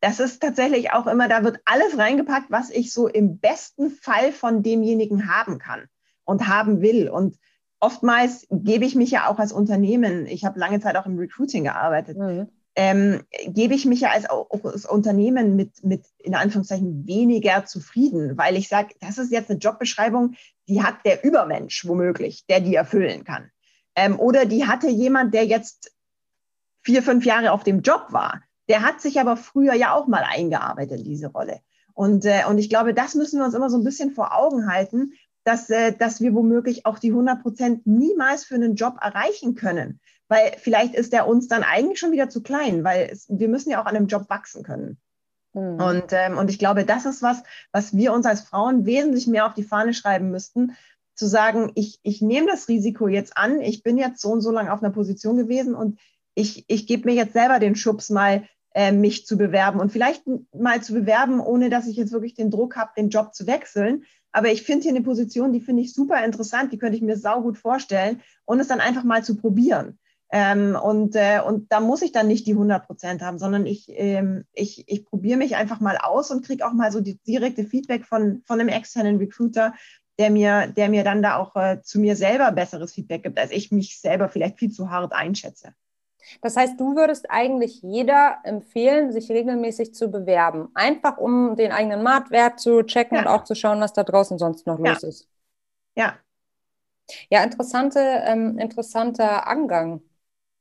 [0.00, 4.32] Das ist tatsächlich auch immer, da wird alles reingepackt, was ich so im besten Fall
[4.32, 5.86] von demjenigen haben kann
[6.24, 7.08] und haben will.
[7.08, 7.36] Und
[7.80, 11.64] oftmals gebe ich mich ja auch als Unternehmen, ich habe lange Zeit auch im Recruiting
[11.64, 12.48] gearbeitet, mhm.
[12.76, 18.56] ähm, gebe ich mich ja als, als Unternehmen mit, mit, in Anführungszeichen, weniger zufrieden, weil
[18.56, 20.34] ich sage, das ist jetzt eine Jobbeschreibung,
[20.68, 23.50] die hat der Übermensch womöglich, der die erfüllen kann.
[23.96, 25.92] Ähm, oder die hatte jemand, der jetzt
[26.82, 30.24] vier, fünf Jahre auf dem Job war der hat sich aber früher ja auch mal
[30.24, 31.60] eingearbeitet in diese Rolle.
[31.94, 34.70] Und, äh, und ich glaube, das müssen wir uns immer so ein bisschen vor Augen
[34.70, 39.54] halten, dass, äh, dass wir womöglich auch die 100 Prozent niemals für einen Job erreichen
[39.54, 40.00] können.
[40.28, 43.70] Weil vielleicht ist der uns dann eigentlich schon wieder zu klein, weil es, wir müssen
[43.70, 44.98] ja auch an einem Job wachsen können.
[45.54, 45.80] Mhm.
[45.80, 49.46] Und, ähm, und ich glaube, das ist was, was wir uns als Frauen wesentlich mehr
[49.46, 50.76] auf die Fahne schreiben müssten,
[51.14, 54.52] zu sagen, ich, ich nehme das Risiko jetzt an, ich bin jetzt so und so
[54.52, 55.98] lange auf einer Position gewesen und
[56.34, 58.44] ich, ich gebe mir jetzt selber den Schubs mal,
[58.78, 60.22] äh, mich zu bewerben und vielleicht
[60.56, 64.04] mal zu bewerben, ohne dass ich jetzt wirklich den Druck habe, den Job zu wechseln.
[64.30, 67.16] Aber ich finde hier eine Position, die finde ich super interessant, die könnte ich mir
[67.16, 69.98] saugut vorstellen und es dann einfach mal zu probieren.
[70.30, 73.86] Ähm, und, äh, und da muss ich dann nicht die 100 Prozent haben, sondern ich,
[73.88, 77.64] ähm, ich, ich probiere mich einfach mal aus und kriege auch mal so die direkte
[77.64, 79.74] Feedback von, von einem externen Recruiter,
[80.20, 83.50] der mir, der mir dann da auch äh, zu mir selber besseres Feedback gibt, als
[83.50, 85.74] ich mich selber vielleicht viel zu hart einschätze.
[86.40, 90.68] Das heißt, du würdest eigentlich jeder empfehlen, sich regelmäßig zu bewerben.
[90.74, 93.22] Einfach um den eigenen Marktwert zu checken ja.
[93.22, 94.92] und auch zu schauen, was da draußen sonst noch ja.
[94.92, 95.28] los ist.
[95.96, 96.16] Ja.
[97.30, 100.02] Ja, interessante, ähm, interessanter Angang.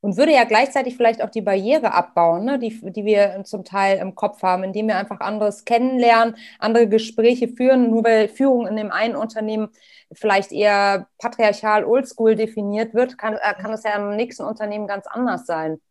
[0.08, 3.98] Und würde ja gleichzeitig vielleicht auch die Barriere abbauen, ne, die, die wir zum Teil
[3.98, 7.90] im Kopf haben, indem wir einfach anderes kennenlernen, andere Gespräche führen.
[7.90, 9.68] Nur weil Führung in dem einen Unternehmen
[10.14, 15.08] vielleicht eher patriarchal oldschool definiert wird, kann, äh, kann es ja im nächsten Unternehmen ganz
[15.08, 15.82] anders sein.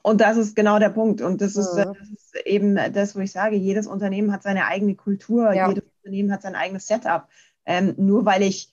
[0.00, 1.20] Und das ist genau der Punkt.
[1.20, 1.92] Und das ist, mhm.
[1.92, 5.68] das ist, eben das, wo ich sage, jedes Unternehmen hat seine eigene Kultur, ja.
[5.68, 7.28] jedes Unternehmen hat sein eigenes Setup.
[7.66, 8.72] Ähm, nur weil ich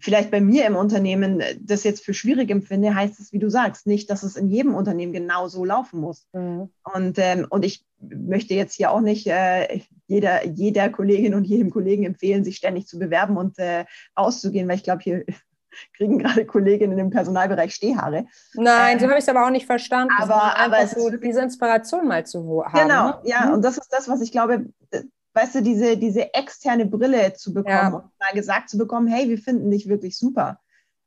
[0.00, 3.86] vielleicht bei mir im Unternehmen das jetzt für schwierig empfinde, heißt es, wie du sagst,
[3.86, 6.26] nicht, dass es in jedem Unternehmen genau so laufen muss.
[6.32, 6.70] Mhm.
[6.82, 11.70] Und, ähm, und ich möchte jetzt hier auch nicht äh, jeder, jeder Kollegin und jedem
[11.70, 13.84] Kollegen empfehlen, sich ständig zu bewerben und äh,
[14.14, 15.24] auszugehen, weil ich glaube, hier
[15.96, 18.26] kriegen gerade Kolleginnen im Personalbereich Stehhaare.
[18.54, 20.12] Nein, äh, so habe ich es aber auch nicht verstanden.
[20.18, 22.88] Aber, aber so diese Inspiration mal zu haben.
[22.88, 23.20] Genau, ne?
[23.24, 23.54] ja, mhm.
[23.54, 24.66] und das ist das, was ich glaube,
[25.34, 27.88] weißt du, diese, diese externe Brille zu bekommen ja.
[27.88, 30.60] und mal gesagt zu bekommen, hey, wir finden dich wirklich super.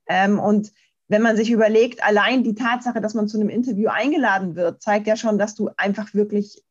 [0.08, 0.72] Ähm, und
[1.08, 5.08] wenn man sich überlegt, allein die Tatsache, dass man zu einem Interview eingeladen wird, zeigt
[5.08, 6.63] ja schon, dass du einfach wirklich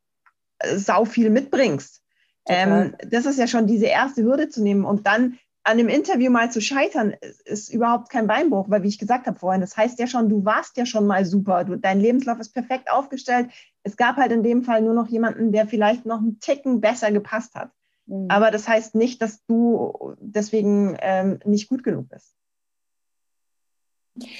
[0.59, 2.03] äh, sau viel mitbringst.
[2.49, 6.31] Ähm, das ist ja schon diese erste Hürde zu nehmen und dann an dem Interview
[6.31, 9.99] mal zu scheitern, ist überhaupt kein Beinbruch, weil wie ich gesagt habe vorhin, das heißt
[9.99, 13.49] ja schon, du warst ja schon mal super, du, dein Lebenslauf ist perfekt aufgestellt.
[13.83, 17.11] Es gab halt in dem Fall nur noch jemanden, der vielleicht noch einen Ticken besser
[17.11, 17.71] gepasst hat.
[18.05, 18.27] Mhm.
[18.29, 22.33] Aber das heißt nicht, dass du deswegen ähm, nicht gut genug bist.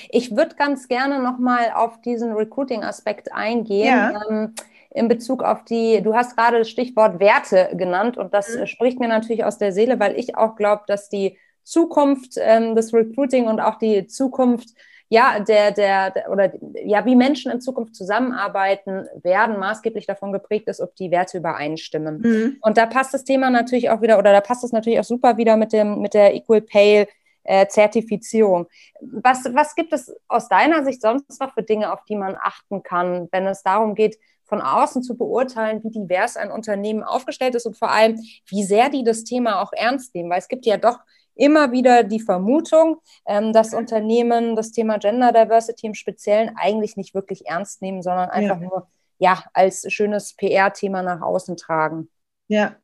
[0.09, 3.85] Ich würde ganz gerne nochmal auf diesen Recruiting-Aspekt eingehen.
[3.85, 4.21] Ja.
[4.29, 4.55] Ähm,
[4.91, 8.67] in Bezug auf die, du hast gerade das Stichwort Werte genannt und das mhm.
[8.67, 12.93] spricht mir natürlich aus der Seele, weil ich auch glaube, dass die Zukunft ähm, des
[12.93, 14.69] Recruiting und auch die Zukunft
[15.10, 16.52] ja, der, der, der, oder
[16.84, 22.21] ja, wie Menschen in Zukunft zusammenarbeiten werden, maßgeblich davon geprägt ist, ob die Werte übereinstimmen.
[22.21, 22.58] Mhm.
[22.62, 25.38] Und da passt das Thema natürlich auch wieder, oder da passt es natürlich auch super
[25.38, 27.08] wieder mit dem, mit der Equal Pay
[27.43, 28.67] äh, Zertifizierung.
[29.00, 32.84] Was, was gibt es aus deiner Sicht sonst noch für Dinge, auf die man achten
[32.84, 37.65] kann, wenn es darum geht, von außen zu beurteilen, wie divers ein Unternehmen aufgestellt ist
[37.65, 40.29] und vor allem, wie sehr die das Thema auch ernst nehmen.
[40.29, 40.99] Weil es gibt ja doch
[41.36, 47.13] immer wieder die Vermutung, ähm, dass Unternehmen das Thema Gender Diversity im Speziellen eigentlich nicht
[47.13, 48.67] wirklich ernst nehmen, sondern einfach ja.
[48.67, 48.88] nur
[49.19, 52.10] ja, als schönes PR-Thema nach außen tragen.
[52.47, 52.75] Ja,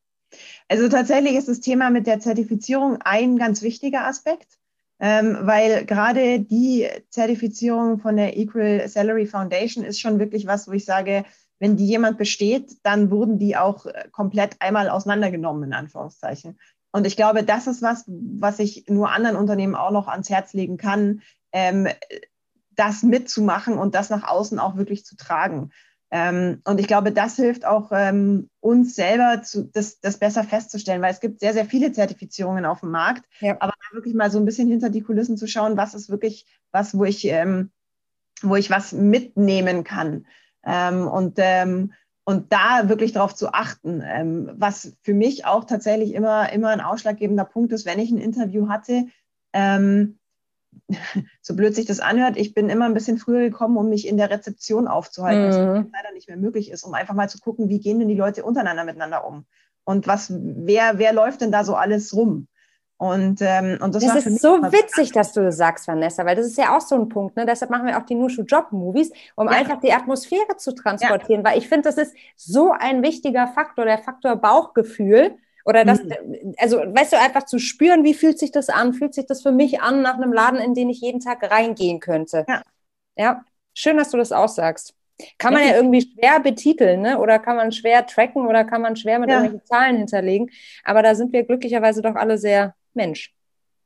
[0.68, 4.58] also tatsächlich ist das Thema mit der Zertifizierung ein ganz wichtiger Aspekt,
[5.00, 10.72] ähm, weil gerade die Zertifizierung von der Equal Salary Foundation ist schon wirklich was, wo
[10.72, 11.26] ich sage,
[11.64, 16.60] wenn die jemand besteht, dann wurden die auch äh, komplett einmal auseinandergenommen, in Anführungszeichen.
[16.92, 20.52] Und ich glaube, das ist was, was ich nur anderen Unternehmen auch noch ans Herz
[20.52, 21.22] legen kann,
[21.54, 21.88] ähm,
[22.72, 25.72] das mitzumachen und das nach außen auch wirklich zu tragen.
[26.12, 31.02] Ähm, und ich glaube, das hilft auch ähm, uns selber, zu, das, das besser festzustellen,
[31.02, 33.24] weil es gibt sehr, sehr viele Zertifizierungen auf dem Markt.
[33.40, 33.56] Ja.
[33.62, 36.98] Aber wirklich mal so ein bisschen hinter die Kulissen zu schauen, was ist wirklich was,
[36.98, 37.72] wo ich, ähm,
[38.42, 40.26] wo ich was mitnehmen kann.
[40.66, 41.94] Ähm, und, ähm,
[42.26, 46.82] und da wirklich darauf zu achten, ähm, was für mich auch tatsächlich immer, immer ein
[46.82, 49.08] ausschlaggebender Punkt ist, wenn ich ein Interview hatte,
[49.52, 50.20] ähm,
[51.42, 54.18] so blöd sich das anhört, ich bin immer ein bisschen früher gekommen, um mich in
[54.18, 55.86] der Rezeption aufzuhalten, mhm.
[55.86, 58.16] was leider nicht mehr möglich ist, um einfach mal zu gucken, wie gehen denn die
[58.16, 59.46] Leute untereinander miteinander um?
[59.86, 62.48] Und was, wer, wer läuft denn da so alles rum?
[63.04, 66.46] Und, ähm, und das, das ist so witzig, dass du das sagst, Vanessa, weil das
[66.46, 67.36] ist ja auch so ein Punkt.
[67.36, 67.46] Ne?
[67.46, 69.54] Deshalb machen wir auch die Nushu Job Movies, um ja.
[69.54, 71.52] einfach die Atmosphäre zu transportieren, ja.
[71.52, 75.36] weil ich finde, das ist so ein wichtiger Faktor, der Faktor Bauchgefühl.
[75.66, 76.56] Oder das, mhm.
[76.58, 78.94] also weißt du, einfach zu spüren, wie fühlt sich das an?
[78.94, 82.00] Fühlt sich das für mich an nach einem Laden, in den ich jeden Tag reingehen
[82.00, 82.46] könnte?
[82.48, 82.62] Ja.
[83.18, 84.96] Ja, schön, dass du das aussagst.
[85.38, 87.20] Kann man ja irgendwie schwer betiteln, ne?
[87.20, 89.36] oder kann man schwer tracken oder kann man schwer mit ja.
[89.36, 90.50] irgendwelchen Zahlen hinterlegen.
[90.84, 93.34] Aber da sind wir glücklicherweise doch alle sehr Mensch.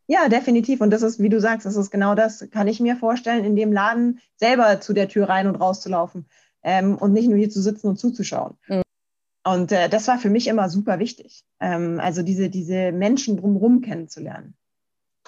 [0.08, 0.80] Ja, definitiv.
[0.82, 3.56] Und das ist, wie du sagst, das ist genau das, kann ich mir vorstellen, in
[3.56, 6.26] dem Laden selber zu der Tür rein und rauszulaufen
[6.64, 8.58] ähm, und nicht nur hier zu sitzen und zuzuschauen.
[8.68, 8.82] Mhm.
[9.46, 11.44] Und äh, das war für mich immer super wichtig.
[11.60, 14.56] Ähm, also diese, diese Menschen drumherum kennenzulernen.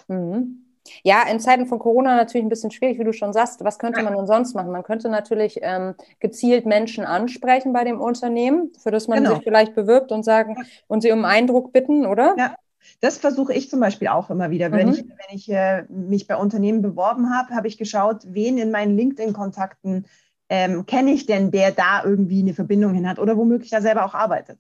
[0.08, 0.66] Mhm.
[1.04, 3.64] Ja, in Zeiten von Corona natürlich ein bisschen schwierig, wie du schon sagst.
[3.64, 4.72] Was könnte man denn sonst machen?
[4.72, 9.36] Man könnte natürlich ähm, gezielt Menschen ansprechen bei dem Unternehmen, für das man genau.
[9.36, 10.56] sich vielleicht bewirbt und sagen
[10.88, 12.36] und sie um Eindruck bitten, oder?
[12.38, 12.56] Ja,
[13.02, 14.70] das versuche ich zum Beispiel auch immer wieder.
[14.70, 14.74] Mhm.
[14.74, 18.72] Wenn ich, wenn ich äh, mich bei Unternehmen beworben habe, habe ich geschaut, wen in
[18.72, 20.06] meinen LinkedIn-Kontakten
[20.50, 24.06] ähm, kenne ich denn, der da irgendwie eine Verbindung hin hat oder womöglich da selber
[24.06, 24.60] auch arbeitet.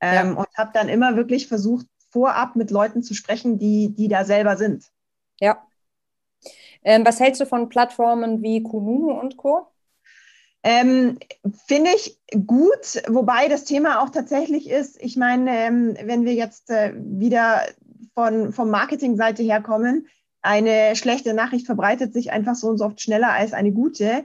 [0.00, 0.32] Ähm, ja.
[0.32, 4.56] Und habe dann immer wirklich versucht, vorab mit Leuten zu sprechen, die, die da selber
[4.56, 4.90] sind.
[5.40, 5.66] Ja.
[6.84, 9.66] Ähm, was hältst du von Plattformen wie Kununu und Co.?
[10.66, 11.18] Ähm,
[11.66, 16.70] Finde ich gut, wobei das Thema auch tatsächlich ist, ich meine, ähm, wenn wir jetzt
[16.70, 17.60] äh, wieder
[18.14, 20.06] von, vom Marketingseite her kommen,
[20.40, 24.24] eine schlechte Nachricht verbreitet sich einfach so und so oft schneller als eine gute.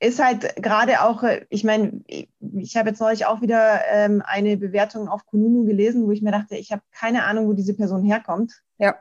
[0.00, 4.58] Ist halt gerade auch, äh, ich meine, ich habe jetzt neulich auch wieder ähm, eine
[4.58, 8.04] Bewertung auf Kununu gelesen, wo ich mir dachte, ich habe keine Ahnung, wo diese Person
[8.04, 8.52] herkommt.
[8.76, 8.96] Ja.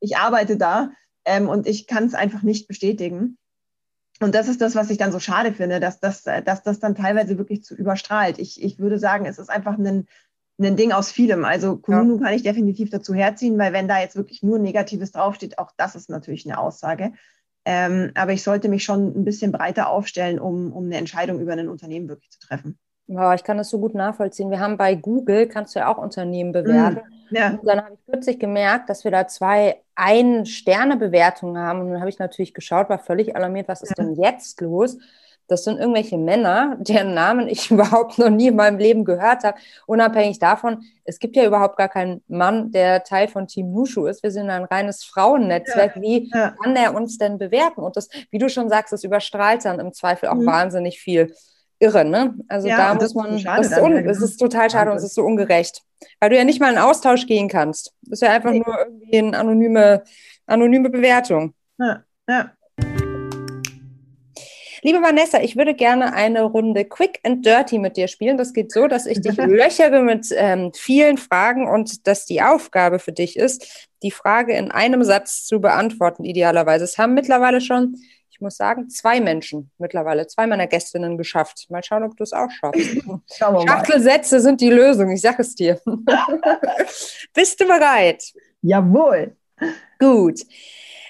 [0.00, 0.90] Ich arbeite da
[1.24, 3.38] ähm, und ich kann es einfach nicht bestätigen.
[4.20, 6.94] Und das ist das, was ich dann so schade finde, dass das, dass das dann
[6.94, 8.38] teilweise wirklich zu überstrahlt.
[8.38, 10.06] Ich, ich würde sagen, es ist einfach ein,
[10.58, 11.44] ein Ding aus vielem.
[11.44, 12.24] Also Kununu ja.
[12.24, 15.94] kann ich definitiv dazu herziehen, weil wenn da jetzt wirklich nur Negatives draufsteht, auch das
[15.94, 17.12] ist natürlich eine Aussage.
[17.64, 21.52] Ähm, aber ich sollte mich schon ein bisschen breiter aufstellen, um, um eine Entscheidung über
[21.52, 22.78] ein Unternehmen wirklich zu treffen.
[23.06, 24.50] Ja, ich kann das so gut nachvollziehen.
[24.50, 27.00] Wir haben bei Google, kannst du ja auch Unternehmen bewerten.
[27.30, 27.50] Mm, ja.
[27.50, 31.80] Und dann habe ich kürzlich gemerkt, dass wir da zwei Ein-Sterne-Bewertungen haben.
[31.80, 34.96] Und dann habe ich natürlich geschaut, war völlig alarmiert, was ist denn jetzt los?
[35.46, 39.58] Das sind irgendwelche Männer, deren Namen ich überhaupt noch nie in meinem Leben gehört habe.
[39.86, 44.22] Unabhängig davon, es gibt ja überhaupt gar keinen Mann, der Teil von Team Nushu ist.
[44.22, 45.96] Wir sind ein reines Frauennetzwerk.
[45.96, 46.54] Ja, wie ja.
[46.62, 47.82] kann der uns denn bewerten?
[47.82, 50.46] Und das, wie du schon sagst, das überstrahlt dann im Zweifel auch mhm.
[50.46, 51.34] wahnsinnig viel.
[51.80, 52.34] Irre, ne?
[52.48, 55.14] Also ja, da muss man, das ist, un, das ist total schade und es ist
[55.14, 55.82] so ungerecht.
[56.20, 57.94] Weil du ja nicht mal in Austausch gehen kannst.
[58.02, 60.04] Das ist ja einfach nur irgendwie eine anonyme,
[60.46, 61.54] anonyme Bewertung.
[61.78, 62.52] Ja, ja.
[64.82, 68.38] Liebe Vanessa, ich würde gerne eine Runde Quick and Dirty mit dir spielen.
[68.38, 72.98] Das geht so, dass ich dich löchere mit ähm, vielen Fragen und dass die Aufgabe
[72.98, 76.84] für dich ist, die Frage in einem Satz zu beantworten, idealerweise.
[76.84, 77.96] Es haben mittlerweile schon,
[78.40, 81.66] ich muss sagen, zwei Menschen mittlerweile, zwei meiner Gästinnen geschafft.
[81.68, 82.96] Mal schauen, ob du es auch schaffst.
[83.38, 85.78] Schachtelsätze sind die Lösung, ich sage es dir.
[87.34, 88.32] Bist du bereit?
[88.62, 89.36] Jawohl.
[89.98, 90.40] Gut.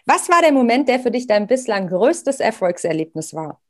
[0.06, 3.60] Was war der Moment, der für dich dein bislang größtes Erfolgserlebnis war?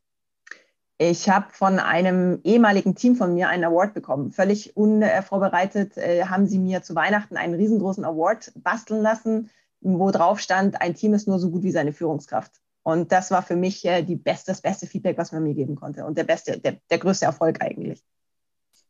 [0.96, 4.33] Ich habe von einem ehemaligen Team von mir einen Award bekommen.
[4.33, 9.51] Völlig unvorbereitet äh, haben sie mir zu Weihnachten einen riesengroßen Award basteln lassen,
[9.83, 12.53] wo drauf stand, ein Team ist nur so gut wie seine Führungskraft.
[12.82, 15.76] Und das war für mich äh, die beste, das beste Feedback, was man mir geben
[15.76, 18.02] konnte und der beste, der, der größte Erfolg eigentlich.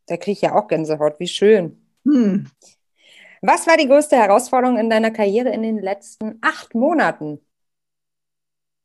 [0.06, 1.18] Da kriege ich ja auch Gänsehaut.
[1.18, 1.86] Wie schön.
[2.04, 2.46] Hm.
[3.42, 7.40] Was war die größte Herausforderung in deiner Karriere in den letzten acht Monaten?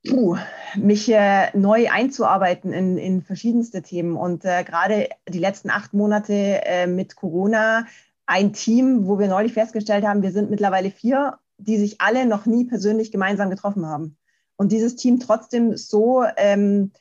[0.07, 0.37] Puh,
[0.75, 4.15] mich äh, neu einzuarbeiten in, in verschiedenste Themen.
[4.15, 7.85] Und äh, gerade die letzten acht Monate äh, mit Corona,
[8.27, 12.45] ein Team, wo wir neulich festgestellt haben, wir sind mittlerweile vier, die sich alle noch
[12.45, 14.17] nie persönlich gemeinsam getroffen haben.
[14.57, 16.91] Und dieses Team trotzdem so ähm,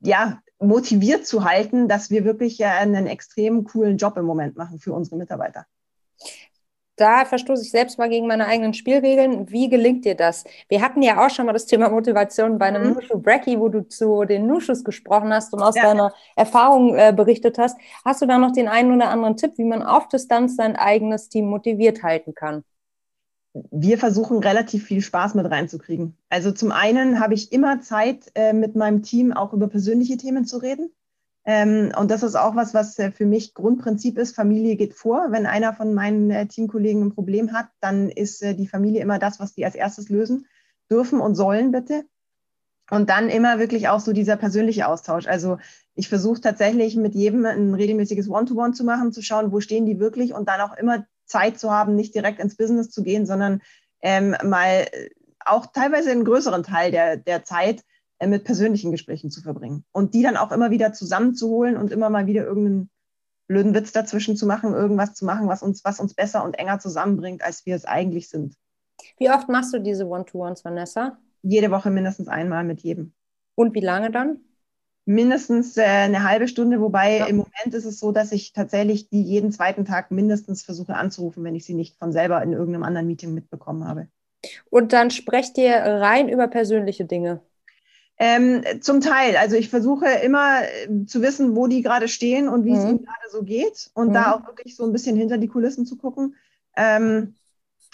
[0.00, 4.92] ja, motiviert zu halten, dass wir wirklich einen extrem coolen Job im Moment machen für
[4.92, 5.66] unsere Mitarbeiter
[7.02, 9.50] da verstoße ich selbst mal gegen meine eigenen Spielregeln.
[9.50, 10.44] Wie gelingt dir das?
[10.68, 12.94] Wir hatten ja auch schon mal das Thema Motivation bei einem mhm.
[12.94, 15.82] Nushu Brecky, wo du zu den Nushus gesprochen hast und aus ja.
[15.82, 17.76] deiner Erfahrung äh, berichtet hast.
[18.04, 21.28] Hast du da noch den einen oder anderen Tipp, wie man auf Distanz sein eigenes
[21.28, 22.62] Team motiviert halten kann?
[23.54, 26.16] Wir versuchen relativ viel Spaß mit reinzukriegen.
[26.30, 30.46] Also zum einen habe ich immer Zeit, äh, mit meinem Team auch über persönliche Themen
[30.46, 30.90] zu reden.
[31.44, 34.34] Ähm, und das ist auch was, was äh, für mich Grundprinzip ist.
[34.34, 35.26] Familie geht vor.
[35.30, 39.18] Wenn einer von meinen äh, Teamkollegen ein Problem hat, dann ist äh, die Familie immer
[39.18, 40.46] das, was die als erstes lösen
[40.90, 42.04] dürfen und sollen, bitte.
[42.90, 45.26] Und dann immer wirklich auch so dieser persönliche Austausch.
[45.26, 45.58] Also
[45.94, 49.86] ich versuche tatsächlich mit jedem ein regelmäßiges One-to-One -One zu machen, zu schauen, wo stehen
[49.86, 53.26] die wirklich und dann auch immer Zeit zu haben, nicht direkt ins Business zu gehen,
[53.26, 53.60] sondern
[54.00, 54.86] ähm, mal
[55.44, 57.82] auch teilweise einen größeren Teil der, der Zeit
[58.18, 62.10] äh, mit persönlichen Gesprächen zu verbringen und die dann auch immer wieder zusammenzuholen und immer
[62.10, 62.90] mal wieder irgendeinen
[63.48, 66.78] blöden Witz dazwischen zu machen, irgendwas zu machen, was uns, was uns besser und enger
[66.78, 68.56] zusammenbringt, als wir es eigentlich sind.
[69.18, 71.18] Wie oft machst du diese One-to-Ones, Vanessa?
[71.42, 73.12] Jede Woche mindestens einmal mit jedem.
[73.54, 74.40] Und wie lange dann?
[75.04, 77.26] Mindestens äh, eine halbe Stunde, wobei ja.
[77.26, 81.42] im Moment ist es so, dass ich tatsächlich die jeden zweiten Tag mindestens versuche anzurufen,
[81.42, 84.08] wenn ich sie nicht von selber in irgendeinem anderen Meeting mitbekommen habe.
[84.70, 87.40] Und dann sprecht ihr rein über persönliche Dinge.
[88.18, 89.36] Ähm, zum Teil.
[89.36, 92.76] Also ich versuche immer äh, zu wissen, wo die gerade stehen und wie mhm.
[92.76, 94.12] es ihnen gerade so geht und mhm.
[94.12, 96.36] da auch wirklich so ein bisschen hinter die Kulissen zu gucken.
[96.76, 97.34] Ähm,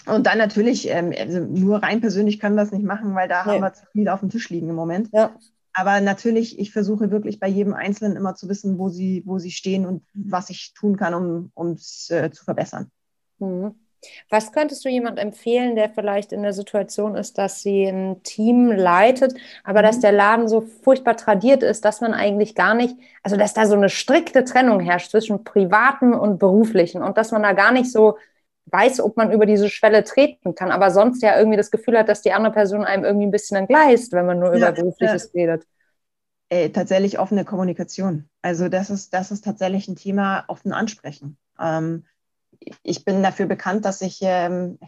[0.05, 3.43] und dann natürlich, ähm, also nur rein persönlich können wir es nicht machen, weil da
[3.43, 3.53] nee.
[3.53, 5.09] haben wir zu viel auf dem Tisch liegen im Moment.
[5.13, 5.35] Ja.
[5.79, 9.51] Aber natürlich, ich versuche wirklich bei jedem Einzelnen immer zu wissen, wo sie, wo sie
[9.51, 11.13] stehen und was ich tun kann,
[11.53, 12.91] um es äh, zu verbessern.
[13.37, 13.75] Mhm.
[14.29, 18.71] Was könntest du jemand empfehlen, der vielleicht in der Situation ist, dass sie ein Team
[18.73, 20.01] leitet, aber dass mhm.
[20.01, 23.75] der Laden so furchtbar tradiert ist, dass man eigentlich gar nicht, also dass da so
[23.75, 28.17] eine strikte Trennung herrscht zwischen privaten und beruflichen und dass man da gar nicht so
[28.71, 32.09] weiß, ob man über diese Schwelle treten kann, aber sonst ja irgendwie das Gefühl hat,
[32.09, 35.31] dass die andere Person einem irgendwie ein bisschen entgleist, wenn man nur ja, über Berufliches
[35.33, 35.41] ja.
[35.41, 35.67] redet.
[36.49, 38.27] Äh, tatsächlich offene Kommunikation.
[38.41, 41.37] Also das ist, das ist tatsächlich ein Thema offen ansprechen.
[41.59, 42.05] Ähm,
[42.83, 44.79] ich bin dafür bekannt, dass ich ähm,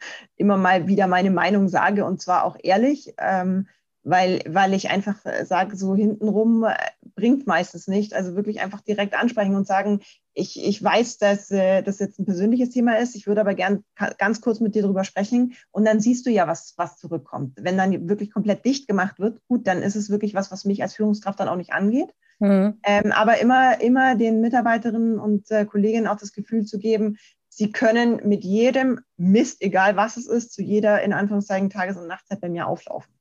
[0.36, 3.68] immer mal wieder meine Meinung sage und zwar auch ehrlich, ähm,
[4.06, 6.76] weil, weil ich einfach äh, sage, so hintenrum äh,
[7.16, 8.14] bringt meistens nicht.
[8.14, 10.00] Also wirklich einfach direkt ansprechen und sagen,
[10.32, 13.16] ich, ich weiß, dass äh, das jetzt ein persönliches Thema ist.
[13.16, 13.82] Ich würde aber gern
[14.16, 15.54] ganz kurz mit dir drüber sprechen.
[15.72, 17.58] Und dann siehst du ja, was, was zurückkommt.
[17.60, 20.82] Wenn dann wirklich komplett dicht gemacht wird, gut, dann ist es wirklich was, was mich
[20.82, 22.14] als Führungskraft dann auch nicht angeht.
[22.38, 22.78] Mhm.
[22.84, 27.16] Ähm, aber immer, immer den Mitarbeiterinnen und äh, Kolleginnen auch das Gefühl zu geben,
[27.48, 32.06] sie können mit jedem Mist, egal was es ist, zu jeder in Anführungszeichen Tages- und
[32.06, 33.15] Nachtzeit bei mir auflaufen.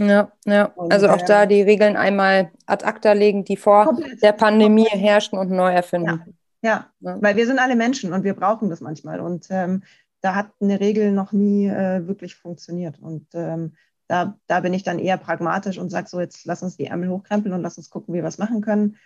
[0.00, 0.72] Ja, ja.
[0.76, 5.50] Also auch da die Regeln einmal ad acta legen, die vor der Pandemie herrschten und
[5.50, 6.06] neu erfinden.
[6.06, 6.32] Ja.
[6.62, 9.20] Ja, ja, weil wir sind alle Menschen und wir brauchen das manchmal.
[9.20, 9.82] Und ähm,
[10.20, 12.98] da hat eine Regel noch nie äh, wirklich funktioniert.
[13.00, 13.72] Und ähm,
[14.08, 17.08] da, da bin ich dann eher pragmatisch und sage so, jetzt lass uns die Ärmel
[17.08, 18.96] hochkrempeln und lass uns gucken, wie wir was machen können.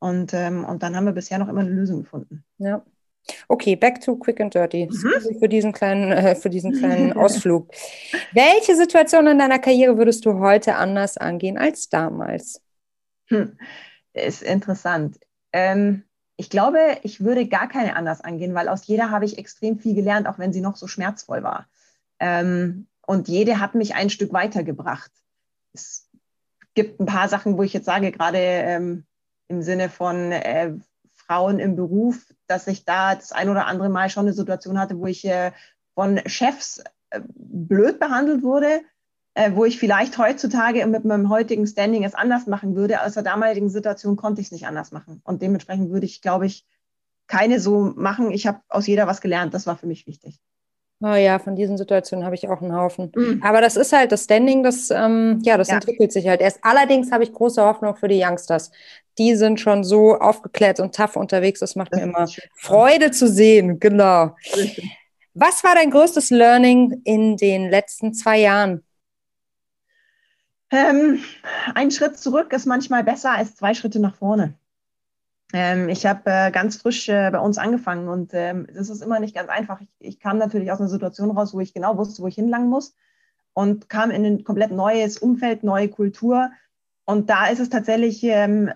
[0.00, 2.44] Und, ähm, und dann haben wir bisher noch immer eine Lösung gefunden.
[2.58, 2.84] Ja.
[3.48, 4.86] Okay, back to quick and dirty.
[4.86, 5.38] Mhm.
[5.38, 7.70] Für diesen kleinen, äh, für diesen kleinen Ausflug.
[8.32, 12.60] Welche Situation in deiner Karriere würdest du heute anders angehen als damals?
[13.26, 13.56] Hm.
[14.12, 15.18] Ist interessant.
[15.52, 16.04] Ähm,
[16.36, 19.94] ich glaube, ich würde gar keine anders angehen, weil aus jeder habe ich extrem viel
[19.94, 21.68] gelernt, auch wenn sie noch so schmerzvoll war.
[22.18, 25.10] Ähm, und jede hat mich ein Stück weitergebracht.
[25.72, 26.08] Es
[26.74, 29.04] gibt ein paar Sachen, wo ich jetzt sage, gerade ähm,
[29.48, 30.74] im Sinne von äh,
[31.26, 34.98] Frauen im Beruf, dass ich da das ein oder andere Mal schon eine Situation hatte,
[34.98, 35.52] wo ich äh,
[35.94, 38.80] von Chefs äh, blöd behandelt wurde,
[39.34, 43.02] äh, wo ich vielleicht heutzutage mit meinem heutigen Standing es anders machen würde.
[43.02, 45.20] Aus der damaligen Situation konnte ich es nicht anders machen.
[45.24, 46.66] Und dementsprechend würde ich, glaube ich,
[47.26, 48.30] keine so machen.
[48.30, 49.54] Ich habe aus jeder was gelernt.
[49.54, 50.40] Das war für mich wichtig.
[51.00, 53.12] Oh ja, von diesen Situationen habe ich auch einen Haufen.
[53.14, 53.42] Mhm.
[53.42, 55.74] Aber das ist halt das Standing, das, ähm, ja, das ja.
[55.74, 56.58] entwickelt sich halt erst.
[56.62, 58.70] Allerdings habe ich große Hoffnung für die Youngsters.
[59.18, 61.60] Die sind schon so aufgeklärt und tough unterwegs.
[61.60, 63.80] Das macht das mir immer Freude zu sehen.
[63.80, 64.34] Genau.
[65.34, 68.84] Was war dein größtes Learning in den letzten zwei Jahren?
[70.70, 71.22] Ähm,
[71.74, 74.54] ein Schritt zurück ist manchmal besser als zwei Schritte nach vorne.
[75.54, 79.20] Ähm, ich habe äh, ganz frisch äh, bei uns angefangen und ähm, das ist immer
[79.20, 79.80] nicht ganz einfach.
[79.80, 82.68] Ich, ich, kam natürlich aus einer Situation raus, wo ich genau wusste, wo ich hinlangen
[82.68, 82.96] muss
[83.52, 86.50] und kam in ein komplett neues Umfeld, neue Kultur.
[87.04, 88.72] Und da ist es tatsächlich ähm,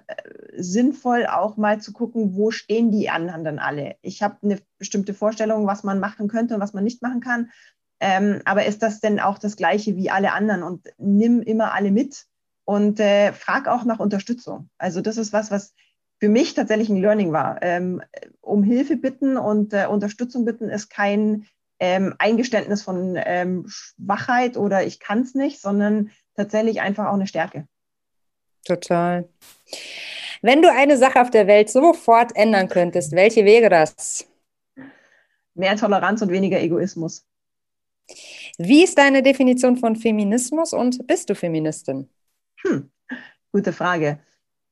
[0.57, 3.97] sinnvoll, auch mal zu gucken, wo stehen die anderen dann alle.
[4.01, 7.51] Ich habe eine bestimmte Vorstellung, was man machen könnte und was man nicht machen kann.
[7.99, 10.63] Ähm, aber ist das denn auch das Gleiche wie alle anderen?
[10.63, 12.27] Und nimm immer alle mit
[12.65, 14.71] und äh, frag auch nach Unterstützung.
[14.79, 15.75] Also das ist was, was
[16.21, 17.59] für mich tatsächlich ein Learning war.
[17.63, 18.03] Ähm,
[18.41, 21.47] um Hilfe bitten und äh, Unterstützung bitten ist kein
[21.81, 27.27] ähm, Eingeständnis von ähm, Schwachheit oder ich kann es nicht, sondern tatsächlich einfach auch eine
[27.27, 27.67] Stärke.
[28.65, 29.29] Total.
[30.43, 34.27] Wenn du eine Sache auf der Welt sofort ändern könntest, welche wäre das?
[35.55, 37.25] Mehr Toleranz und weniger Egoismus.
[38.59, 42.09] Wie ist deine Definition von Feminismus und bist du Feministin?
[42.63, 42.91] Hm,
[43.53, 44.19] gute Frage.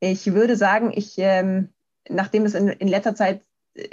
[0.01, 1.71] Ich würde sagen, ich, ähm,
[2.09, 3.43] nachdem es in, in letzter Zeit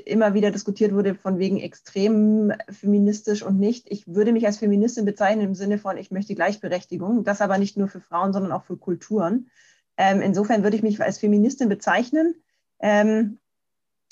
[0.06, 3.92] immer wieder diskutiert wurde von wegen extrem feministisch und nicht.
[3.92, 7.78] Ich würde mich als Feministin bezeichnen im Sinne von, ich möchte Gleichberechtigung, das aber nicht
[7.78, 9.50] nur für Frauen, sondern auch für Kulturen.
[9.98, 12.36] Ähm, insofern würde ich mich als Feministin bezeichnen.
[12.80, 13.40] Ähm,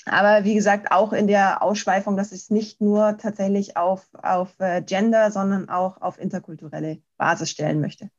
[0.04, 4.58] aber wie gesagt, auch in der Ausschweifung, dass ich es nicht nur tatsächlich auf, auf
[4.58, 8.10] äh, Gender, sondern auch auf interkulturelle Basis stellen möchte.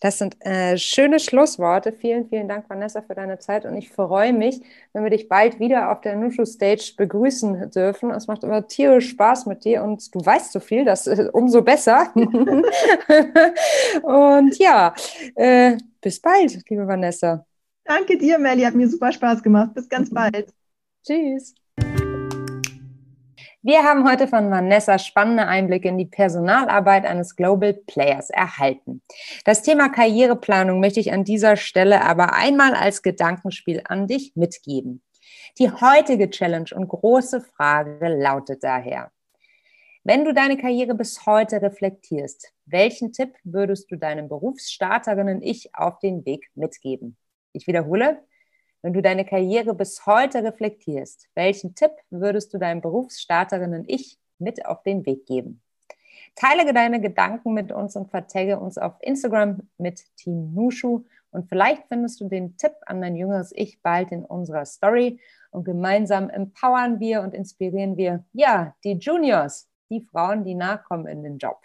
[0.00, 1.92] Das sind äh, schöne Schlussworte.
[1.92, 3.64] Vielen, vielen Dank, Vanessa, für deine Zeit.
[3.64, 4.60] Und ich freue mich,
[4.92, 8.10] wenn wir dich bald wieder auf der Nushu Stage begrüßen dürfen.
[8.10, 11.62] Es macht immer tierisch Spaß mit dir und du weißt so viel, das ist umso
[11.62, 12.12] besser.
[14.02, 14.94] und ja,
[15.34, 17.44] äh, bis bald, liebe Vanessa.
[17.84, 18.62] Danke dir, Melli.
[18.62, 19.74] Hat mir super Spaß gemacht.
[19.74, 20.52] Bis ganz bald.
[21.04, 21.54] Tschüss.
[23.60, 29.02] Wir haben heute von Vanessa spannende Einblicke in die Personalarbeit eines Global Players erhalten.
[29.44, 35.02] Das Thema Karriereplanung möchte ich an dieser Stelle aber einmal als Gedankenspiel an dich mitgeben.
[35.58, 39.10] Die heutige Challenge und große Frage lautet daher,
[40.04, 45.98] wenn du deine Karriere bis heute reflektierst, welchen Tipp würdest du deinem Berufsstarterinnen Ich auf
[45.98, 47.16] den Weg mitgeben?
[47.52, 48.22] Ich wiederhole,
[48.82, 54.64] wenn du deine Karriere bis heute reflektierst, welchen Tipp würdest du deinem Berufsstarterinnen Ich mit
[54.66, 55.60] auf den Weg geben?
[56.36, 61.86] Teile deine Gedanken mit uns und vertagge uns auf Instagram mit Team Nushu und vielleicht
[61.88, 65.20] findest du den Tipp an dein jüngeres Ich bald in unserer Story
[65.50, 71.22] und gemeinsam empowern wir und inspirieren wir, ja, die Juniors, die Frauen, die nachkommen in
[71.22, 71.60] den Job.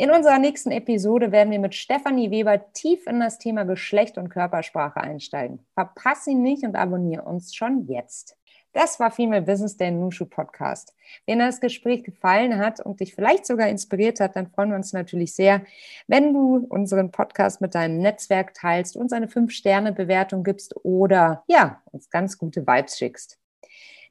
[0.00, 4.30] In unserer nächsten Episode werden wir mit Stefanie Weber tief in das Thema Geschlecht und
[4.30, 5.58] Körpersprache einsteigen.
[5.74, 8.38] Verpass ihn nicht und abonniere uns schon jetzt.
[8.72, 10.94] Das war Female Business, der Nushu Podcast.
[11.26, 14.94] Wenn das Gespräch gefallen hat und dich vielleicht sogar inspiriert hat, dann freuen wir uns
[14.94, 15.66] natürlich sehr,
[16.06, 22.08] wenn du unseren Podcast mit deinem Netzwerk teilst, uns eine 5-Sterne-Bewertung gibst oder ja, uns
[22.08, 23.38] ganz gute Vibes schickst.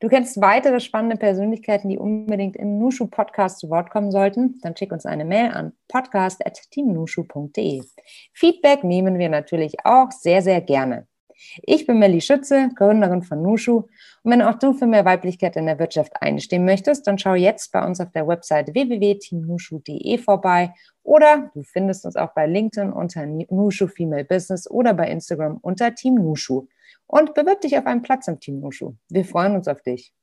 [0.01, 4.57] Du kennst weitere spannende Persönlichkeiten, die unbedingt im Nushu Podcast zu Wort kommen sollten?
[4.61, 7.81] Dann schick uns eine Mail an podcast.teamnushu.de.
[8.33, 11.05] Feedback nehmen wir natürlich auch sehr, sehr gerne.
[11.63, 13.87] Ich bin Melly Schütze, Gründerin von Nushu.
[14.23, 17.73] Und wenn auch du für mehr Weiblichkeit in der Wirtschaft einstehen möchtest, dann schau jetzt
[17.73, 20.73] bei uns auf der Website www.teamnushu.de vorbei
[21.03, 25.93] oder du findest uns auch bei LinkedIn unter Nushu Female Business oder bei Instagram unter
[25.93, 26.67] Team Nushu
[27.09, 28.93] und bewirb dich auf einen Platz im Team Nushu.
[29.09, 30.13] Wir freuen uns auf dich.